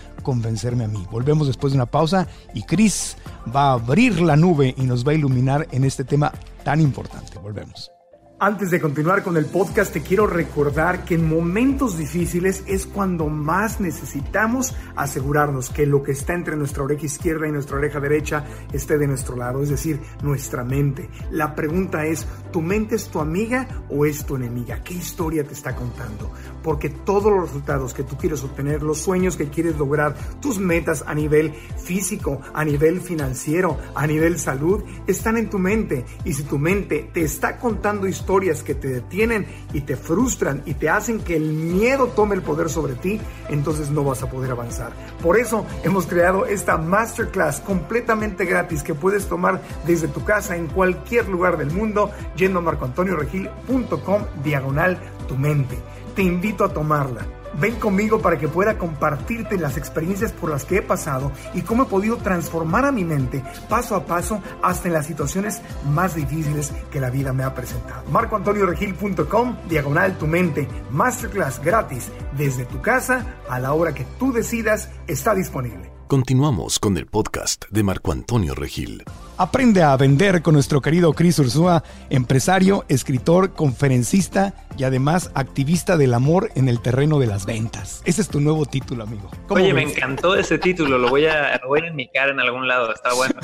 [0.84, 1.06] a mí.
[1.10, 3.16] Volvemos después de una pausa y Chris
[3.54, 6.32] va a abrir la nube y nos va a iluminar en este tema
[6.64, 7.38] tan importante.
[7.38, 7.97] Volvemos.
[8.40, 13.26] Antes de continuar con el podcast, te quiero recordar que en momentos difíciles es cuando
[13.26, 18.44] más necesitamos asegurarnos que lo que está entre nuestra oreja izquierda y nuestra oreja derecha
[18.72, 21.10] esté de nuestro lado, es decir, nuestra mente.
[21.32, 24.84] La pregunta es, ¿tu mente es tu amiga o es tu enemiga?
[24.84, 26.30] ¿Qué historia te está contando?
[26.62, 31.02] Porque todos los resultados que tú quieres obtener, los sueños que quieres lograr, tus metas
[31.08, 36.04] a nivel físico, a nivel financiero, a nivel salud, están en tu mente.
[36.24, 40.62] Y si tu mente te está contando historias, historias que te detienen y te frustran
[40.66, 44.28] y te hacen que el miedo tome el poder sobre ti, entonces no vas a
[44.28, 44.92] poder avanzar.
[45.22, 50.66] Por eso hemos creado esta masterclass completamente gratis que puedes tomar desde tu casa en
[50.66, 55.78] cualquier lugar del mundo yendo a marcoantonioregil.com diagonal tu mente.
[56.14, 60.78] Te invito a tomarla Ven conmigo para que pueda compartirte las experiencias por las que
[60.78, 64.94] he pasado y cómo he podido transformar a mi mente paso a paso hasta en
[64.94, 68.02] las situaciones más difíciles que la vida me ha presentado.
[68.10, 74.90] MarcoAntonioRegil.com, diagonal tu mente, masterclass gratis desde tu casa a la hora que tú decidas
[75.06, 75.90] está disponible.
[76.08, 79.04] Continuamos con el podcast de Marco Antonio Regil.
[79.40, 86.14] Aprende a vender con nuestro querido Chris Ursúa, empresario, escritor, conferencista y además activista del
[86.14, 88.02] amor en el terreno de las ventas.
[88.04, 89.30] Ese es tu nuevo título, amigo.
[89.50, 92.92] Oye, me encantó ese título, lo voy a, lo voy a enmicar en algún lado,
[92.92, 93.36] está bueno.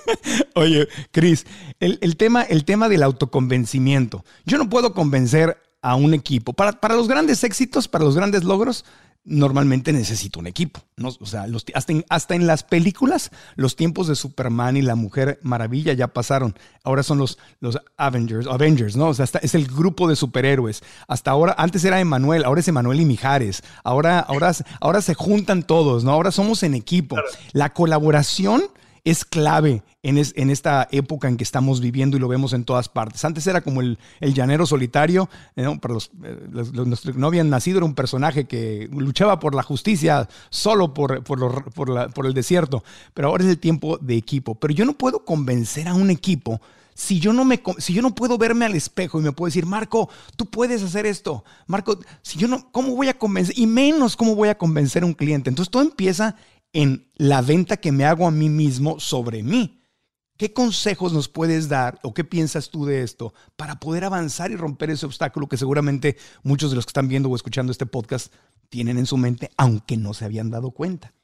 [0.54, 1.46] Oye, Chris,
[1.78, 4.24] el, el, tema, el tema del autoconvencimiento.
[4.46, 6.54] Yo no puedo convencer a un equipo.
[6.54, 8.86] Para, para los grandes éxitos, para los grandes logros,
[9.24, 10.80] normalmente necesito un equipo.
[10.96, 11.08] ¿no?
[11.20, 14.94] O sea, los, hasta, en, hasta, en, las películas, los tiempos de Superman y la
[14.94, 16.54] Mujer Maravilla ya pasaron.
[16.82, 19.08] Ahora son los, los Avengers, Avengers, ¿no?
[19.08, 20.82] O sea, es el grupo de superhéroes.
[21.08, 23.62] Hasta ahora, antes era Emanuel, ahora es Emanuel y Mijares.
[23.82, 26.12] Ahora, ahora, ahora se juntan todos, ¿no?
[26.12, 27.16] Ahora somos en equipo.
[27.52, 28.62] La colaboración
[29.04, 32.90] es clave en, en, esta época en que estamos viviendo y lo vemos en todas
[32.90, 33.24] partes.
[33.24, 35.80] Antes era como el, el llanero solitario, ¿no?
[35.80, 39.62] Para los, eh, los, los, no habían nacido, era un personaje que luchaba por la
[39.62, 44.16] justicia solo por, por, por, la, por el desierto, pero ahora es el tiempo de
[44.16, 44.54] equipo.
[44.54, 46.60] Pero yo no puedo convencer a un equipo
[46.92, 49.64] si yo no me si yo no puedo verme al espejo y me puedo decir,
[49.64, 54.16] "Marco, tú puedes hacer esto." Marco, si yo no cómo voy a convencer y menos
[54.16, 55.48] cómo voy a convencer a un cliente.
[55.48, 56.36] Entonces todo empieza
[56.74, 59.80] en la venta que me hago a mí mismo sobre mí.
[60.36, 64.56] ¿Qué consejos nos puedes dar o qué piensas tú de esto para poder avanzar y
[64.56, 68.34] romper ese obstáculo que seguramente muchos de los que están viendo o escuchando este podcast
[68.68, 71.14] tienen en su mente, aunque no se habían dado cuenta?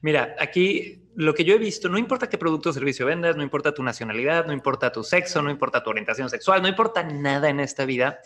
[0.00, 3.42] Mira, aquí lo que yo he visto, no importa qué producto o servicio vendas, no
[3.42, 7.48] importa tu nacionalidad, no importa tu sexo, no importa tu orientación sexual, no importa nada
[7.48, 8.20] en esta vida,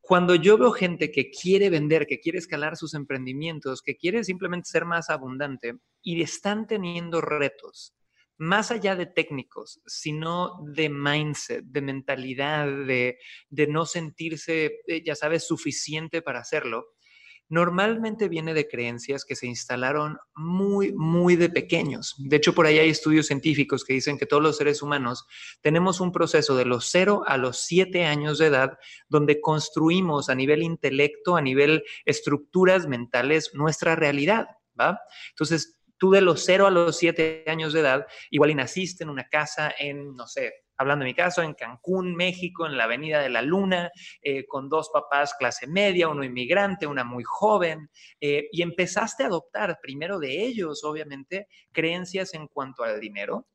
[0.00, 4.70] cuando yo veo gente que quiere vender, que quiere escalar sus emprendimientos, que quiere simplemente
[4.70, 7.95] ser más abundante y están teniendo retos,
[8.38, 13.18] más allá de técnicos, sino de mindset, de mentalidad, de,
[13.48, 16.96] de no sentirse, eh, ya sabes, suficiente para hacerlo,
[17.48, 22.14] normalmente viene de creencias que se instalaron muy, muy de pequeños.
[22.18, 25.26] De hecho, por ahí hay estudios científicos que dicen que todos los seres humanos
[25.60, 30.34] tenemos un proceso de los 0 a los 7 años de edad donde construimos a
[30.34, 35.00] nivel intelecto, a nivel estructuras mentales, nuestra realidad, ¿va?
[35.30, 39.10] Entonces, tú de los 0 a los 7 años de edad, igual y naciste en
[39.10, 43.20] una casa en, no sé, hablando de mi caso, en Cancún, México, en la Avenida
[43.20, 43.90] de la Luna,
[44.22, 49.26] eh, con dos papás clase media, uno inmigrante, una muy joven, eh, y empezaste a
[49.26, 53.46] adoptar primero de ellos, obviamente, creencias en cuanto al dinero,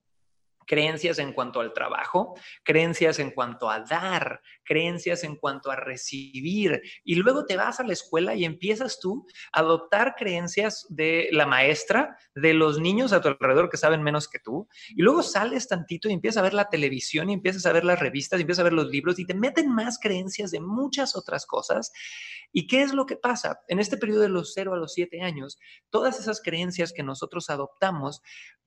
[0.71, 6.81] creencias en cuanto al trabajo, creencias en cuanto a dar, creencias en cuanto a recibir.
[7.03, 11.45] Y luego te vas a la escuela y empiezas tú a adoptar creencias de la
[11.45, 14.69] maestra, de los niños a tu alrededor que saben menos que tú.
[14.95, 17.99] Y luego sales tantito y empiezas a ver la televisión y empiezas a ver las
[17.99, 21.45] revistas y empiezas a ver los libros y te meten más creencias de muchas otras
[21.45, 21.91] cosas.
[22.53, 23.59] ¿Y qué es lo que pasa?
[23.67, 27.49] En este periodo de los 0 a los 7 años, todas esas creencias que nosotros
[27.49, 28.21] adoptamos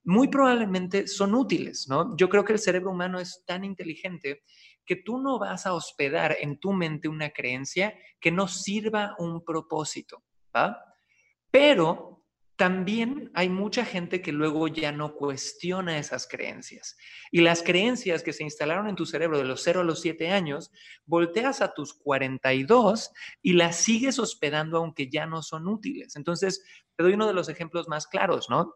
[0.05, 1.94] muy probablemente son útiles, ¿no?
[2.17, 4.43] Yo creo que el cerebro humano es tan inteligente
[4.85, 9.45] que tú no vas a hospedar en tu mente una creencia que no sirva un
[9.45, 10.23] propósito,
[10.55, 10.79] ¿va?
[11.51, 12.15] Pero
[12.57, 16.97] también hay mucha gente que luego ya no cuestiona esas creencias.
[17.33, 20.31] Y las creencias que se instalaron en tu cerebro de los 0 a los 7
[20.31, 20.71] años,
[21.05, 23.11] volteas a tus 42
[23.43, 26.15] y las sigues hospedando aunque ya no son útiles.
[26.15, 26.63] Entonces,
[26.97, 28.75] te doy uno de los ejemplos más claros, ¿no?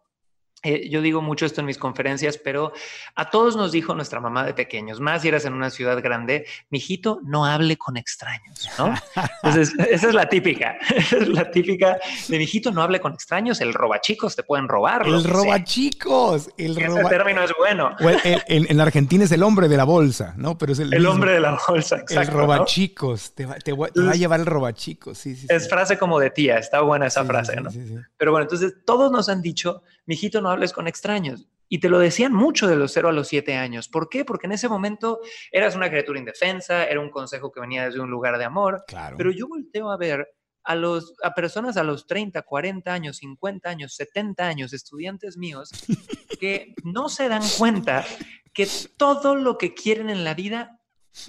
[0.65, 2.73] Eh, yo digo mucho esto en mis conferencias, pero
[3.15, 6.47] a todos nos dijo nuestra mamá de pequeños, más si eras en una ciudad grande,
[6.71, 8.93] mijito, no hable con extraños, ¿no?
[9.45, 13.61] Entonces, esa es la típica, esa es la típica de mijito, no hable con extraños,
[13.61, 15.07] el robachicos te pueden robar.
[15.07, 17.95] El robachicos, el Ese término es bueno.
[18.01, 20.59] en, Argentina es el hombre de la bolsa, ¿no?
[20.59, 22.21] Pero es el, el hombre de la bolsa, exacto.
[22.21, 25.47] El robachicos, te, va, te, va, a llevar el robachicos, sí, sí.
[25.49, 27.71] Es frase como de tía, está buena esa frase, ¿no?
[28.17, 31.49] Pero bueno, entonces todos nos han dicho, mijito, no hables con extraños.
[31.69, 33.89] Y te lo decían mucho de los 0 a los 7 años.
[33.89, 34.25] ¿Por qué?
[34.25, 35.21] Porque en ese momento
[35.53, 38.85] eras una criatura indefensa, era un consejo que venía desde un lugar de amor.
[39.17, 40.27] Pero yo volteo a ver
[40.65, 45.71] a, los, a personas a los 30, 40 años, 50 años, 70 años, estudiantes míos,
[46.41, 48.05] que no se dan cuenta
[48.53, 50.81] que todo lo que quieren en la vida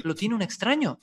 [0.04, 1.02] lo tiene un extraño.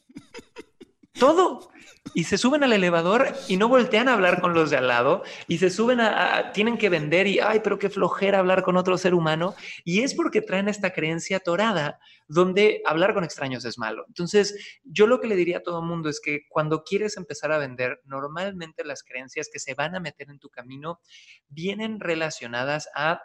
[1.19, 1.71] Todo
[2.15, 5.23] y se suben al elevador y no voltean a hablar con los de al lado
[5.49, 8.97] y se suben a, tienen que vender y, ay, pero qué flojera hablar con otro
[8.99, 9.55] ser humano.
[9.85, 11.99] Y es porque traen esta creencia torada
[12.29, 14.05] donde hablar con extraños es malo.
[14.09, 17.53] Entonces, yo lo que le diría a todo el mundo es que cuando quieres empezar
[17.53, 21.01] a vender, normalmente las creencias que se van a meter en tu camino
[21.49, 23.21] vienen relacionadas a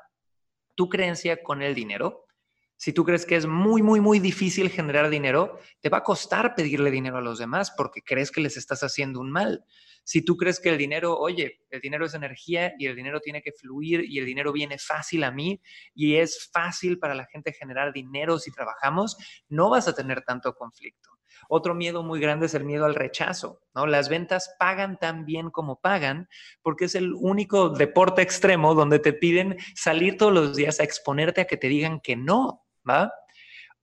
[0.75, 2.25] tu creencia con el dinero,
[2.81, 6.55] si tú crees que es muy, muy, muy difícil generar dinero, te va a costar
[6.55, 9.63] pedirle dinero a los demás porque crees que les estás haciendo un mal.
[10.03, 13.43] Si tú crees que el dinero, oye, el dinero es energía y el dinero tiene
[13.43, 15.61] que fluir y el dinero viene fácil a mí
[15.93, 19.15] y es fácil para la gente generar dinero si trabajamos,
[19.47, 21.11] no vas a tener tanto conflicto.
[21.49, 23.85] Otro miedo muy grande es el miedo al rechazo, ¿no?
[23.85, 26.27] Las ventas pagan tan bien como pagan
[26.63, 31.41] porque es el único deporte extremo donde te piden salir todos los días a exponerte
[31.41, 32.60] a que te digan que no.
[32.87, 33.11] ¿Va?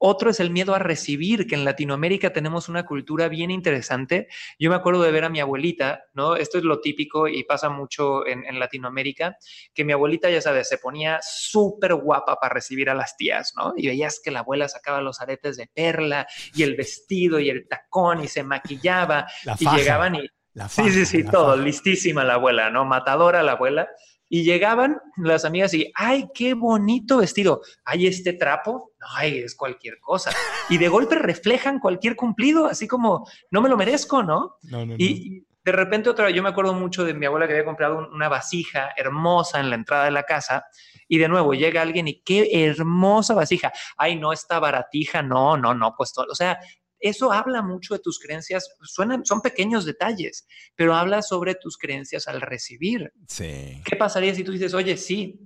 [0.01, 4.29] Otro es el miedo a recibir, que en Latinoamérica tenemos una cultura bien interesante.
[4.59, 6.37] Yo me acuerdo de ver a mi abuelita, ¿no?
[6.37, 9.37] Esto es lo típico y pasa mucho en, Latinoamérica,
[9.75, 13.75] que mi abuelita, ya sabes, se ponía súper guapa para recibir a las tías, ¿no?
[13.77, 17.67] Y veías que la abuela sacaba los aretes de perla y el vestido y el
[17.67, 19.27] tacón y se maquillaba
[19.59, 20.29] y llegaban y...
[20.69, 22.85] sí, sí, sí, todo, listísima la abuela, ¿no?
[22.85, 23.89] Matadora la abuela.
[24.29, 27.63] Y llegaban las amigas y, ay, qué bonito vestido.
[27.85, 30.31] Ay, este trapo, ay, es cualquier cosa.
[30.69, 34.57] Y de golpe reflejan cualquier cumplido, así como, no me lo merezco, ¿no?
[34.63, 37.67] no, no y, de repente otra, yo me acuerdo mucho de mi abuela que había
[37.67, 40.65] comprado una vasija hermosa en la entrada de la casa.
[41.09, 43.71] Y de nuevo llega alguien y qué hermosa vasija.
[43.99, 45.21] Ay, no, está baratija.
[45.21, 46.27] No, no, no, pues todo.
[46.31, 46.59] O sea,
[47.01, 52.29] eso habla mucho de tus creencias, suenan, son pequeños detalles, pero habla sobre tus creencias
[52.29, 53.13] al recibir.
[53.27, 53.83] Sí.
[53.85, 55.41] ¿Qué pasaría si tú dices, oye, sí,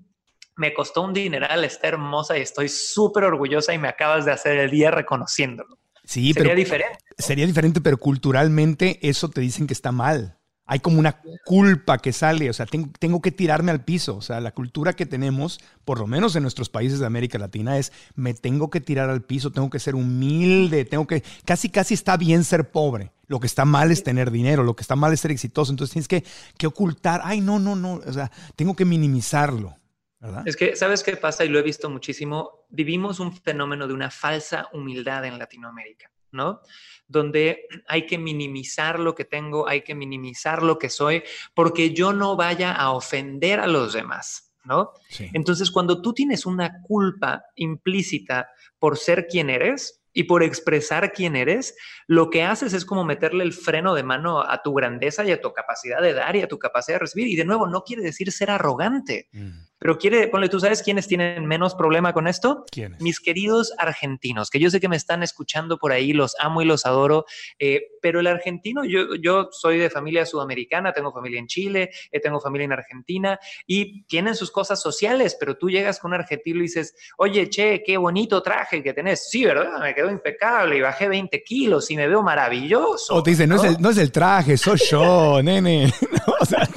[0.57, 4.59] me costó un dineral, está hermosa y estoy súper orgullosa y me acabas de hacer
[4.59, 5.79] el día reconociéndolo?
[6.05, 6.99] Sí, sería diferente.
[7.17, 12.13] Sería diferente, pero culturalmente eso te dicen que está mal hay como una culpa que
[12.13, 15.99] sale, o sea, tengo, que tirarme al piso, o sea, la cultura que tenemos, por
[15.99, 19.51] lo menos en nuestros países de América Latina, es me tengo que tirar al piso,
[19.51, 23.65] tengo que ser humilde, tengo que, casi, casi está bien ser pobre, lo que está
[23.65, 26.25] mal es tener dinero, lo que está mal es ser exitoso, entonces tienes que,
[26.57, 29.77] que ocultar, ay, no, no, no, o sea, tengo que minimizarlo.
[30.21, 30.45] ¿verdad?
[30.47, 31.45] Es que, ¿sabes qué pasa?
[31.45, 32.65] Y lo he visto muchísimo.
[32.71, 36.12] Vivimos un fenómeno de una falsa humildad en Latinoamérica.
[36.33, 36.61] ¿No?
[37.07, 41.23] Donde hay que minimizar lo que tengo, hay que minimizar lo que soy,
[41.55, 44.93] porque yo no vaya a ofender a los demás, ¿no?
[45.33, 51.37] Entonces, cuando tú tienes una culpa implícita por ser quien eres, y por expresar quién
[51.37, 51.75] eres,
[52.13, 55.41] lo que haces es como meterle el freno de mano a tu grandeza y a
[55.41, 57.27] tu capacidad de dar y a tu capacidad de recibir.
[57.27, 59.51] Y de nuevo, no quiere decir ser arrogante, mm.
[59.79, 62.67] pero quiere, ponle, ¿tú sabes quiénes tienen menos problema con esto?
[62.71, 63.01] ¿Quiénes?
[63.01, 66.67] Mis queridos argentinos, que yo sé que me están escuchando por ahí, los amo y
[66.67, 67.25] los adoro,
[67.59, 72.21] eh, pero el argentino, yo, yo soy de familia sudamericana, tengo familia en Chile, eh,
[72.21, 76.59] tengo familia en Argentina y tienen sus cosas sociales, pero tú llegas con un argentino
[76.59, 79.31] y dices, oye, che, qué bonito traje que tenés.
[79.31, 79.81] Sí, ¿verdad?
[79.81, 83.15] Me quedó impecable y bajé 20 kilos y me veo maravilloso.
[83.15, 85.93] O te dicen, no, es, el, no es el traje, soy yo, nene.
[86.41, 86.69] o sea,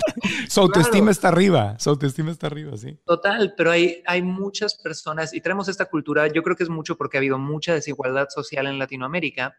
[0.47, 2.97] su autoestima está arriba, su autoestima está arriba, sí.
[3.05, 6.97] Total, pero hay, hay muchas personas y tenemos esta cultura, yo creo que es mucho
[6.97, 9.55] porque ha habido mucha desigualdad social en Latinoamérica,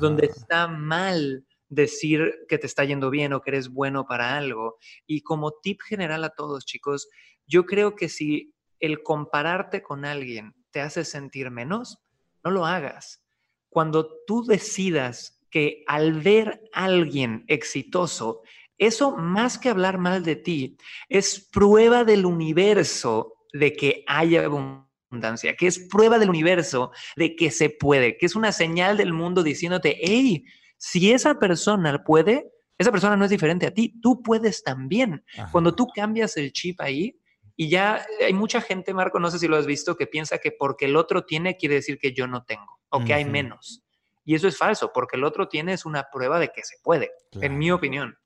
[0.00, 4.78] donde está mal decir que te está yendo bien o que eres bueno para algo.
[5.06, 7.08] Y como tip general a todos, chicos,
[7.46, 11.98] yo creo que si el compararte con alguien te hace sentir menos,
[12.44, 13.22] no lo hagas.
[13.78, 18.42] Cuando tú decidas que al ver a alguien exitoso,
[18.76, 20.76] eso más que hablar mal de ti,
[21.08, 27.52] es prueba del universo de que haya abundancia, que es prueba del universo de que
[27.52, 30.44] se puede, que es una señal del mundo diciéndote, hey,
[30.76, 35.24] si esa persona puede, esa persona no es diferente a ti, tú puedes también.
[35.52, 37.16] Cuando tú cambias el chip ahí,
[37.60, 40.52] Y ya hay mucha gente, Marco, no sé si lo has visto, que piensa que
[40.52, 43.82] porque el otro tiene quiere decir que yo no tengo o que hay menos.
[44.24, 47.10] Y eso es falso, porque el otro tiene es una prueba de que se puede,
[47.32, 48.16] en mi opinión.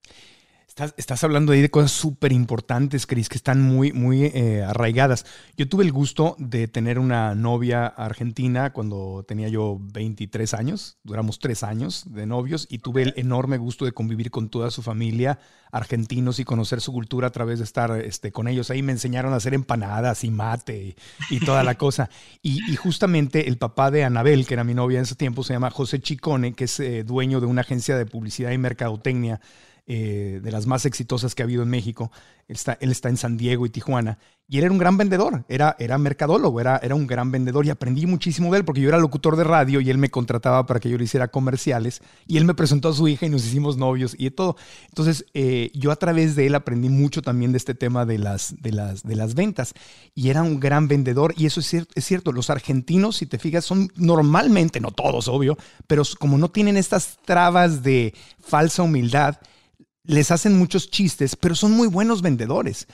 [0.96, 5.26] Estás, hablando ahí de cosas súper importantes, Cris, que están muy, muy eh, arraigadas.
[5.54, 10.96] Yo tuve el gusto de tener una novia argentina cuando tenía yo 23 años.
[11.02, 14.80] Duramos tres años de novios y tuve el enorme gusto de convivir con toda su
[14.80, 15.38] familia,
[15.72, 18.70] argentinos, y conocer su cultura a través de estar este, con ellos.
[18.70, 20.96] Ahí me enseñaron a hacer empanadas y mate
[21.28, 22.08] y, toda la cosa.
[22.40, 25.70] Y, justamente el papá de Anabel, que era mi novia en ese tiempo, se llama
[25.70, 29.38] José Chicone, que es eh, dueño de una agencia de publicidad y mercadotecnia
[29.86, 32.12] eh, de las más exitosas que ha habido en México.
[32.48, 34.18] Él está, él está en San Diego y Tijuana.
[34.48, 37.70] Y él era un gran vendedor, era, era mercadólogo, era, era un gran vendedor y
[37.70, 40.78] aprendí muchísimo de él porque yo era locutor de radio y él me contrataba para
[40.78, 43.78] que yo le hiciera comerciales y él me presentó a su hija y nos hicimos
[43.78, 44.56] novios y todo.
[44.88, 48.54] Entonces eh, yo a través de él aprendí mucho también de este tema de las,
[48.60, 49.72] de, las, de las ventas
[50.14, 53.38] y era un gran vendedor y eso es cierto, es cierto, los argentinos, si te
[53.38, 55.56] fijas, son normalmente, no todos, obvio,
[55.86, 59.38] pero como no tienen estas trabas de falsa humildad,
[60.04, 62.86] les hacen muchos chistes, pero son muy buenos vendedores.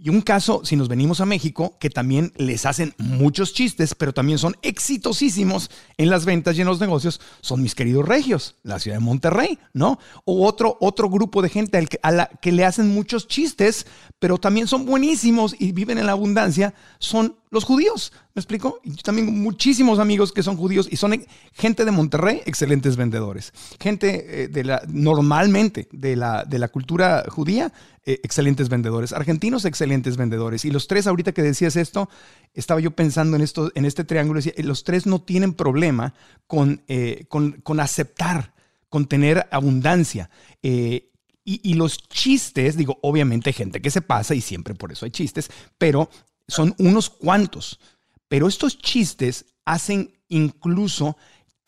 [0.00, 4.12] Y un caso, si nos venimos a México, que también les hacen muchos chistes, pero
[4.12, 8.78] también son exitosísimos en las ventas y en los negocios, son mis queridos regios, la
[8.78, 9.98] ciudad de Monterrey, ¿no?
[10.24, 13.86] O otro, otro grupo de gente a la que le hacen muchos chistes,
[14.20, 18.12] pero también son buenísimos y viven en la abundancia, son los judíos.
[18.38, 18.80] ¿Me explico?
[19.02, 23.52] también muchísimos amigos que son judíos y son gente de Monterrey, excelentes vendedores.
[23.80, 27.72] Gente eh, de la, normalmente de la, de la cultura judía,
[28.06, 29.12] eh, excelentes vendedores.
[29.12, 30.64] Argentinos, excelentes vendedores.
[30.64, 32.08] Y los tres, ahorita que decías esto,
[32.54, 34.38] estaba yo pensando en, esto, en este triángulo.
[34.38, 36.14] Decía, los tres no tienen problema
[36.46, 38.54] con, eh, con, aceptar,
[38.88, 40.30] con tener abundancia.
[40.62, 45.50] y, los chistes, digo, obviamente gente que se pasa y siempre por eso hay chistes,
[45.76, 46.08] pero
[46.46, 47.80] son unos cuantos.
[48.28, 51.16] Pero estos chistes hacen incluso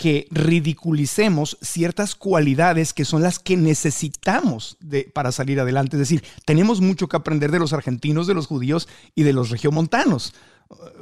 [0.01, 4.79] que ridiculicemos ciertas cualidades que son las que necesitamos
[5.13, 5.97] para salir adelante.
[5.97, 9.51] Es decir, tenemos mucho que aprender de los argentinos, de los judíos y de los
[9.51, 10.33] regiomontanos.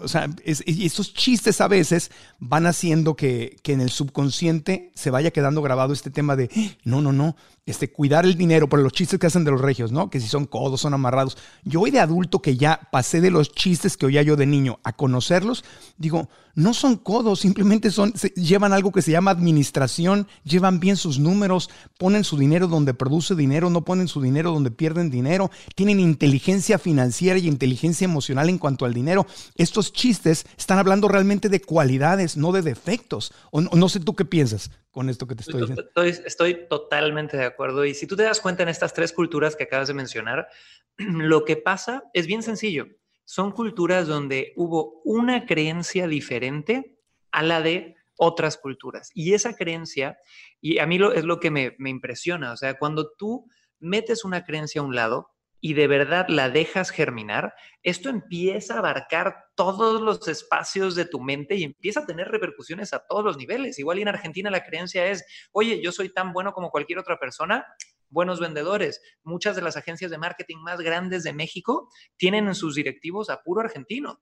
[0.03, 5.31] O sea, estos chistes a veces van haciendo que, que, en el subconsciente se vaya
[5.31, 6.51] quedando grabado este tema de,
[6.83, 7.37] no, no, no,
[7.69, 10.09] este, cuidar el dinero por los chistes que hacen de los regios, ¿no?
[10.09, 11.37] Que si son codos, son amarrados.
[11.65, 14.81] Yo hoy de adulto que ya pasé de los chistes que oía yo de niño
[14.85, 15.65] a conocerlos,
[15.99, 21.21] digo, no son codos, simplemente son, llevan algo que se llama administración, llevan bien sus
[21.21, 26.01] números, ponen su dinero donde produce dinero, no ponen su dinero donde pierden dinero, tienen
[26.01, 29.25] inteligencia financiera y inteligencia emocional en cuanto al dinero.
[29.55, 33.33] Estos chistes están hablando realmente de cualidades, no de defectos.
[33.53, 35.83] O no, sé tú qué piensas con esto que te estoy diciendo.
[35.83, 37.85] Estoy, estoy totalmente de acuerdo.
[37.85, 40.49] Y si tú te das cuenta en estas tres culturas que acabas de mencionar,
[40.97, 42.89] lo que pasa es bien sencillo
[43.29, 46.99] son culturas donde hubo una creencia diferente
[47.31, 49.11] a la de otras culturas.
[49.13, 50.19] Y esa creencia,
[50.63, 53.47] y a mí lo, es lo que me, me impresiona, o sea, cuando tú
[53.81, 55.31] metes una creencia a un lado,
[55.61, 61.21] y de verdad la dejas germinar, esto empieza a abarcar todos los espacios de tu
[61.21, 63.79] mente y empieza a tener repercusiones a todos los niveles.
[63.79, 67.67] Igual en Argentina la creencia es, oye, yo soy tan bueno como cualquier otra persona,
[68.09, 69.01] buenos vendedores.
[69.23, 73.43] Muchas de las agencias de marketing más grandes de México tienen en sus directivos a
[73.43, 74.21] puro argentino.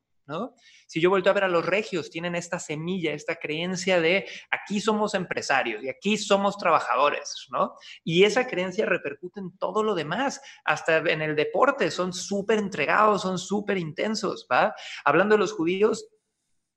[0.86, 4.80] Si yo vuelto a ver a los regios, tienen esta semilla, esta creencia de aquí
[4.80, 7.74] somos empresarios y aquí somos trabajadores, ¿no?
[8.02, 13.22] Y esa creencia repercute en todo lo demás, hasta en el deporte, son súper entregados,
[13.22, 14.74] son súper intensos, ¿va?
[15.04, 16.08] Hablando de los judíos,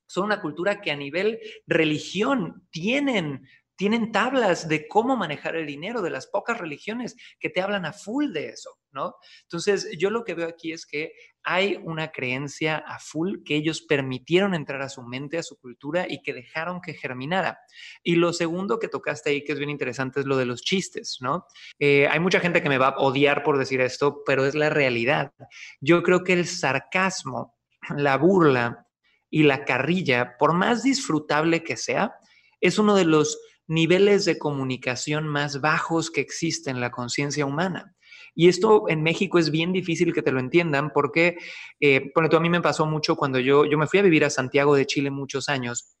[0.06, 3.46] son una cultura que a nivel religión tienen
[3.80, 7.94] tienen tablas de cómo manejar el dinero, de las pocas religiones que te hablan a
[7.94, 9.14] full de eso, ¿no?
[9.44, 13.80] Entonces, yo lo que veo aquí es que hay una creencia a full que ellos
[13.80, 17.58] permitieron entrar a su mente, a su cultura y que dejaron que germinara.
[18.02, 21.16] Y lo segundo que tocaste ahí, que es bien interesante, es lo de los chistes,
[21.22, 21.46] ¿no?
[21.78, 24.68] Eh, hay mucha gente que me va a odiar por decir esto, pero es la
[24.68, 25.32] realidad.
[25.80, 27.56] Yo creo que el sarcasmo,
[27.96, 28.86] la burla
[29.30, 32.14] y la carrilla, por más disfrutable que sea,
[32.60, 33.38] es uno de los
[33.70, 37.94] niveles de comunicación más bajos que existen en la conciencia humana.
[38.34, 41.36] Y esto en México es bien difícil que te lo entiendan porque,
[41.78, 44.74] eh, a mí me pasó mucho cuando yo, yo me fui a vivir a Santiago
[44.74, 45.94] de Chile muchos años.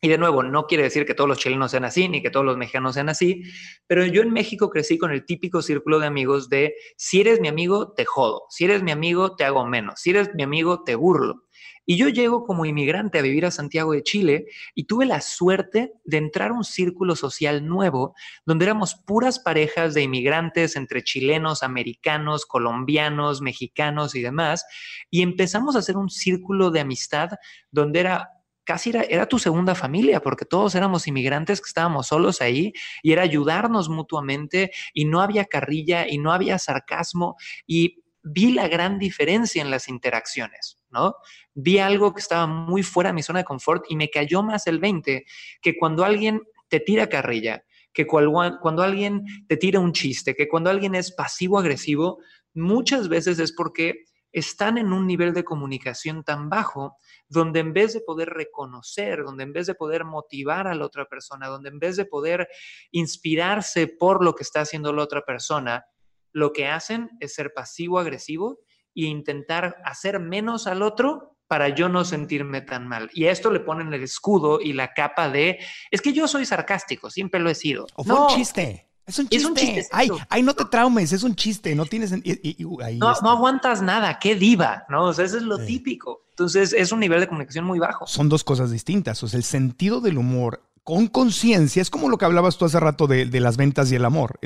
[0.00, 2.46] Y de nuevo, no quiere decir que todos los chilenos sean así, ni que todos
[2.46, 3.42] los mexicanos sean así,
[3.86, 7.48] pero yo en México crecí con el típico círculo de amigos de, si eres mi
[7.48, 10.94] amigo, te jodo, si eres mi amigo, te hago menos, si eres mi amigo, te
[10.94, 11.44] burlo.
[11.84, 15.92] Y yo llego como inmigrante a vivir a Santiago de Chile y tuve la suerte
[16.04, 18.14] de entrar a un círculo social nuevo
[18.46, 24.64] donde éramos puras parejas de inmigrantes entre chilenos, americanos, colombianos, mexicanos y demás.
[25.10, 27.30] Y empezamos a hacer un círculo de amistad
[27.70, 28.28] donde era
[28.64, 32.72] casi era, tu segunda familia, porque todos éramos inmigrantes que estábamos solos ahí
[33.02, 38.68] y era ayudarnos mutuamente y no había carrilla y no había sarcasmo y vi la
[38.68, 41.16] gran diferencia en las interacciones, ¿no?
[41.54, 44.66] Vi algo que estaba muy fuera de mi zona de confort y me cayó más
[44.66, 45.24] el 20
[45.60, 50.70] que cuando alguien te tira carrilla, que cuando alguien te tira un chiste, que cuando
[50.70, 52.18] alguien es pasivo-agresivo,
[52.54, 56.96] muchas veces es porque están en un nivel de comunicación tan bajo
[57.28, 61.04] donde en vez de poder reconocer, donde en vez de poder motivar a la otra
[61.04, 62.48] persona, donde en vez de poder
[62.90, 65.84] inspirarse por lo que está haciendo la otra persona,
[66.32, 68.60] lo que hacen es ser pasivo-agresivo
[68.94, 73.10] e intentar hacer menos al otro para yo no sentirme tan mal.
[73.12, 75.58] Y a esto le ponen el escudo y la capa de,
[75.90, 77.86] es que yo soy sarcástico, siempre lo he sido.
[77.94, 78.88] O fue un chiste.
[79.04, 79.36] Es un chiste.
[79.36, 82.12] Es un chiste ay, ay, no te traumes, es un chiste, no tienes...
[82.12, 85.06] no, no, aguantas nada, qué diva, ¿no?
[85.06, 86.22] O sea, eso es lo típico.
[86.30, 88.06] Entonces, es un nivel de comunicación muy bajo.
[88.06, 89.22] Son dos cosas distintas.
[89.22, 92.80] O sea, el sentido del humor con conciencia, es como lo que hablabas tú hace
[92.80, 94.40] rato de, las ventas y el amor.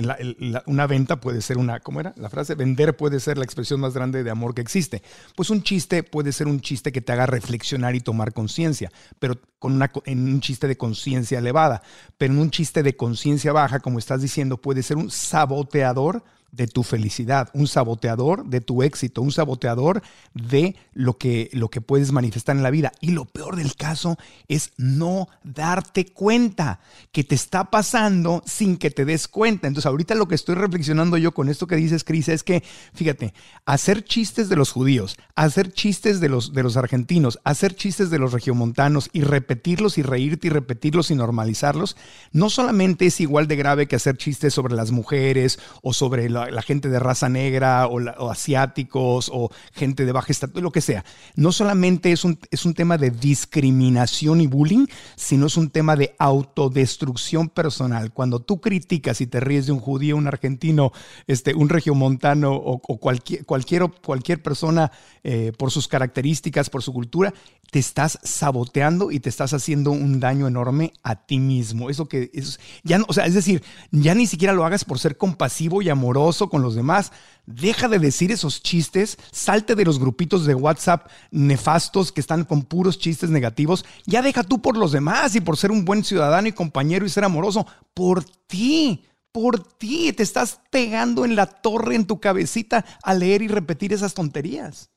[0.66, 2.12] una venta puede ser una, ¿cómo era?
[2.16, 5.02] La frase, vender puede ser la expresión más grande de amor que existe.
[5.34, 9.40] Pues un chiste puede ser un chiste que te haga reflexionar y tomar conciencia, pero
[9.58, 11.82] con en un chiste de conciencia elevada.
[12.18, 16.22] Pero en un chiste de conciencia baja, como estás diciendo, puede ser un saboteador
[16.56, 20.02] de tu felicidad, un saboteador de tu éxito, un saboteador
[20.32, 22.92] de lo que, lo que puedes manifestar en la vida.
[23.00, 24.16] Y lo peor del caso
[24.48, 26.80] es no darte cuenta
[27.12, 29.68] que te está pasando sin que te des cuenta.
[29.68, 32.62] Entonces ahorita lo que estoy reflexionando yo con esto que dices, Cris, es que,
[32.94, 33.34] fíjate,
[33.66, 38.18] hacer chistes de los judíos, hacer chistes de los, de los argentinos, hacer chistes de
[38.18, 41.96] los regiomontanos y repetirlos y reírte y repetirlos y normalizarlos,
[42.32, 46.45] no solamente es igual de grave que hacer chistes sobre las mujeres o sobre la,
[46.50, 51.04] la, gente de raza negra o, asiáticos o gente de baja estatura, lo que sea.
[51.34, 55.96] No solamente es un, es un tema de discriminación y bullying, sino es un tema
[55.96, 58.12] de autodestrucción personal.
[58.12, 60.92] Cuando tú criticas y te ríes de un judío, un argentino,
[61.26, 64.90] este, un regiomontano o, cualquier, cualquier, cualquier persona
[65.24, 67.32] eh, por sus características, por su cultura,
[67.70, 71.90] te estás saboteando y te estás haciendo un daño enorme a ti mismo.
[71.90, 74.98] Eso que es, ya no, o sea, es decir, ya ni siquiera lo hagas por
[74.98, 77.12] ser compasivo y amoroso con los demás.
[77.46, 82.62] Deja de decir esos chistes, salte de los grupitos de WhatsApp nefastos que están con
[82.62, 83.84] puros chistes negativos.
[84.06, 87.10] Ya deja tú por los demás y por ser un buen ciudadano y compañero y
[87.10, 87.66] ser amoroso.
[87.94, 89.04] Por ti
[89.36, 90.14] por ti.
[90.14, 94.88] Te estás pegando en la torre en tu cabecita a leer y repetir esas tonterías.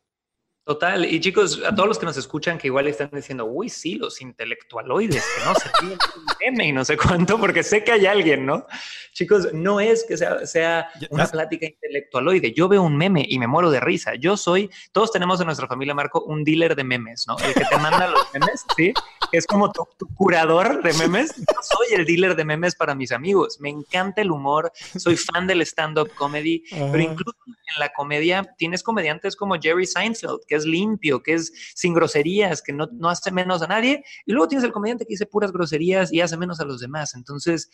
[0.69, 3.95] Total, y chicos, a todos los que nos escuchan que igual están diciendo, uy, sí,
[3.95, 5.97] los intelectualoides, que no se ríen
[6.39, 8.67] meme y no sé cuánto, porque sé que hay alguien, ¿no?
[9.13, 13.47] Chicos, no es que sea, sea una plática intelectualoide, yo veo un meme y me
[13.47, 14.13] muero de risa.
[14.13, 17.35] Yo soy, todos tenemos en nuestra familia, Marco, un dealer de memes, ¿no?
[17.39, 18.93] El que te manda los memes, ¿sí?
[19.31, 21.35] Es como tu, curador de memes.
[21.35, 23.59] Yo soy el dealer de memes para mis amigos.
[23.59, 28.83] Me encanta el humor, soy fan del stand-up comedy, pero incluso en la comedia tienes
[28.83, 33.31] comediantes como Jerry Seinfeld, que es limpio, que es sin groserías, que no, no hace
[33.31, 36.59] menos a nadie, y luego tienes el comediante que dice puras groserías y hace menos
[36.59, 37.15] a los demás.
[37.15, 37.69] Entonces,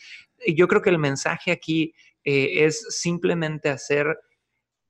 [0.46, 4.18] yo creo que el mensaje aquí eh, es simplemente hacer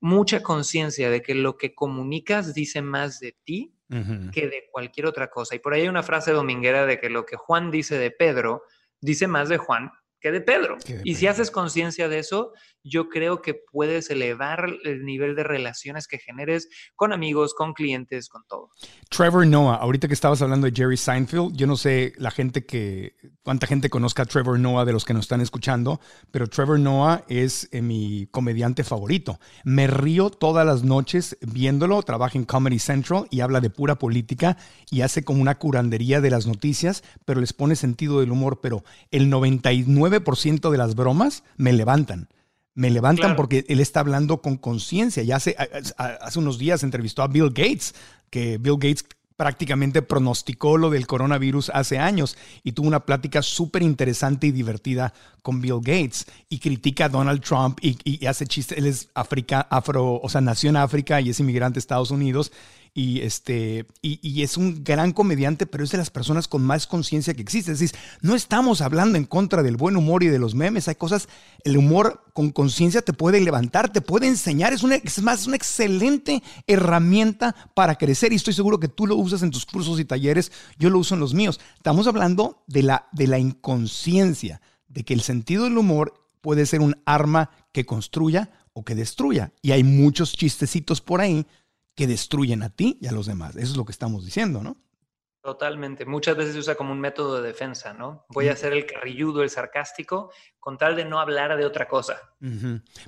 [0.01, 3.73] mucha conciencia de que lo que comunicas dice más de ti
[4.33, 5.55] que de cualquier otra cosa.
[5.55, 8.65] Y por ahí hay una frase dominguera de que lo que Juan dice de Pedro
[9.01, 10.77] dice más de Juan que de Pedro.
[11.05, 12.53] y si haces conciencia de eso,
[12.89, 18.29] yo creo que puedes elevar el nivel de relaciones que generes con amigos, con clientes,
[18.29, 18.71] con todo.
[19.09, 23.17] Trevor Noah, ahorita que estabas hablando de Jerry Seinfeld, yo no sé la gente que,
[23.43, 27.25] cuánta gente conozca a Trevor Noah de los que nos están escuchando, pero Trevor Noah
[27.29, 29.41] es eh, mi comediante favorito.
[29.65, 34.57] Me río todas las noches viéndolo, trabaja en Comedy Central y habla de pura política
[34.91, 38.85] y hace como una curandería de las noticias, pero les pone sentido del humor, pero
[39.11, 42.29] el 99% de las bromas me levantan
[42.77, 45.23] me levantan porque él está hablando con conciencia.
[45.23, 45.57] Ya hace,
[45.97, 47.95] hace unos días entrevistó a Bill Gates,
[48.31, 49.07] que Bill Gates
[49.37, 55.13] prácticamente pronosticó lo del coronavirus hace años y tuvo una plática súper interesante y divertida
[55.43, 58.77] con Bill Gates y critica a Donald Trump y, hace chistes.
[58.77, 62.53] Él es África, afro, o sea, nació en África y es inmigrante a Estados Unidos
[62.97, 67.35] y, este, y, es un gran comediante, pero es de las personas con más conciencia
[67.35, 67.73] que existe.
[67.73, 70.89] Es no estamos hablando en contra del buen humor y de los memes.
[70.89, 71.29] Hay cosas,
[71.63, 74.73] el humor con conciencia te puede levantar, te puede enseñar.
[74.73, 79.17] Es, una, es más, una excelente herramienta para crecer y estoy seguro que tú lo
[79.17, 80.51] usas en tus cursos y talleres.
[80.79, 81.61] Yo lo uso en los míos.
[81.77, 86.81] Estamos hablando de la, de la inconsciencia, de que el sentido del humor puede ser
[86.81, 89.53] un arma que construya o que destruya.
[89.61, 91.47] Y hay muchos chistecitos por ahí
[91.97, 93.57] que destruyen a ti y a los demás.
[93.57, 94.77] Eso es lo que estamos diciendo, ¿no?
[95.43, 96.05] Totalmente.
[96.05, 98.27] Muchas veces se usa como un método de defensa, ¿no?
[98.31, 102.21] Voy a ser el carrilludo, el sarcástico, con tal de no hablar de otra cosa.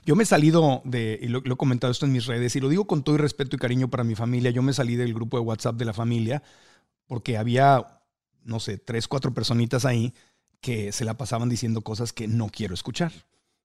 [0.04, 2.68] Yo me he salido de, y lo, he comentado esto en mis redes, y lo
[2.68, 5.36] digo con todo el respeto y cariño para mi familia, yo me salí del grupo
[5.36, 6.42] de WhatsApp de la familia
[7.06, 8.02] porque había,
[8.44, 10.14] no sé, tres, cuatro personitas ahí
[10.60, 13.12] que se la pasaban diciendo cosas que no quiero escuchar.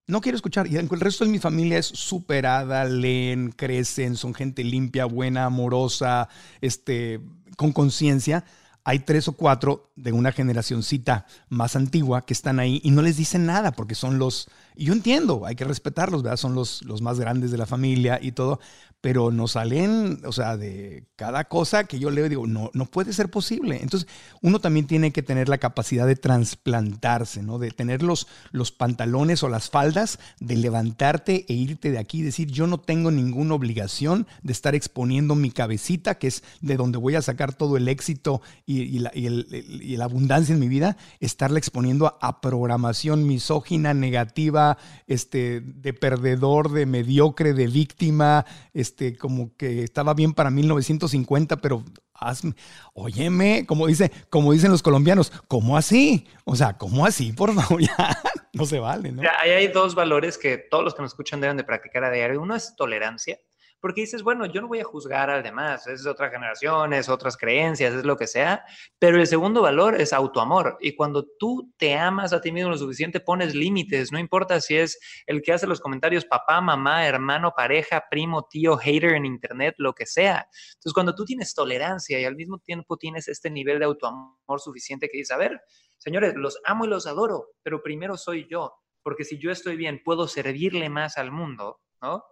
[0.06, 0.68] No quiero escuchar.
[0.68, 6.28] Y el resto de mi familia es superada, leen, crecen, son gente limpia, buena, amorosa,
[6.60, 7.22] este,
[7.56, 8.44] con conciencia.
[8.86, 13.16] Hay tres o cuatro de una generacioncita más antigua que están ahí y no les
[13.16, 16.36] dicen nada porque son los, y yo entiendo, hay que respetarlos, ¿verdad?
[16.36, 18.60] Son los, los más grandes de la familia y todo,
[19.04, 23.12] pero nos salen, o sea, de cada cosa que yo leo, digo, no, no puede
[23.12, 23.80] ser posible.
[23.82, 24.08] Entonces,
[24.42, 27.60] uno también tiene que tener la capacidad de trasplantarse, ¿no?
[27.60, 32.22] De tener los, los pantalones o las faldas, de levantarte e irte de aquí y
[32.22, 36.98] decir, yo no tengo ninguna obligación de estar exponiendo mi cabecita, que es de donde
[36.98, 42.40] voy a sacar todo el éxito y, la, abundancia en mi vida, estarla exponiendo a,
[42.40, 44.78] programación misógina, negativa,
[45.08, 51.84] este, de perdedor, de mediocre, de víctima, este, como que estaba bien para 1950, pero
[52.14, 52.54] hazme,
[52.94, 56.28] óyeme, como, dice, como dicen los colombianos, ¿cómo así?
[56.46, 57.34] O sea, ¿cómo así?
[57.34, 58.18] Por favor, ya
[58.54, 59.22] no se vale, ¿no?
[59.40, 62.42] ahí hay dos valores que todos los que nos escuchan deben de practicar a diario.
[62.42, 63.40] Uno es tolerancia
[63.84, 67.36] porque dices, bueno, yo no voy a juzgar al demás, es otra generación, es otras
[67.36, 68.64] creencias, es lo que sea,
[68.98, 70.78] pero el segundo valor es autoamor.
[70.80, 74.78] Y cuando tú te amas a ti mismo lo suficiente, pones límites, no importa si
[74.78, 79.76] es el que hace los comentarios papá, mamá, hermano, pareja, primo, tío, hater en internet,
[79.78, 80.48] lo que sea.
[80.76, 85.10] Entonces, cuando tú tienes tolerancia y al mismo tiempo tienes este nivel de autoamor suficiente
[85.10, 85.60] que dices, a ver,
[85.98, 90.02] señores, los amo y los adoro, pero primero soy yo, porque si yo estoy bien,
[90.06, 92.24] puedo servirle más al mundo, ¿no?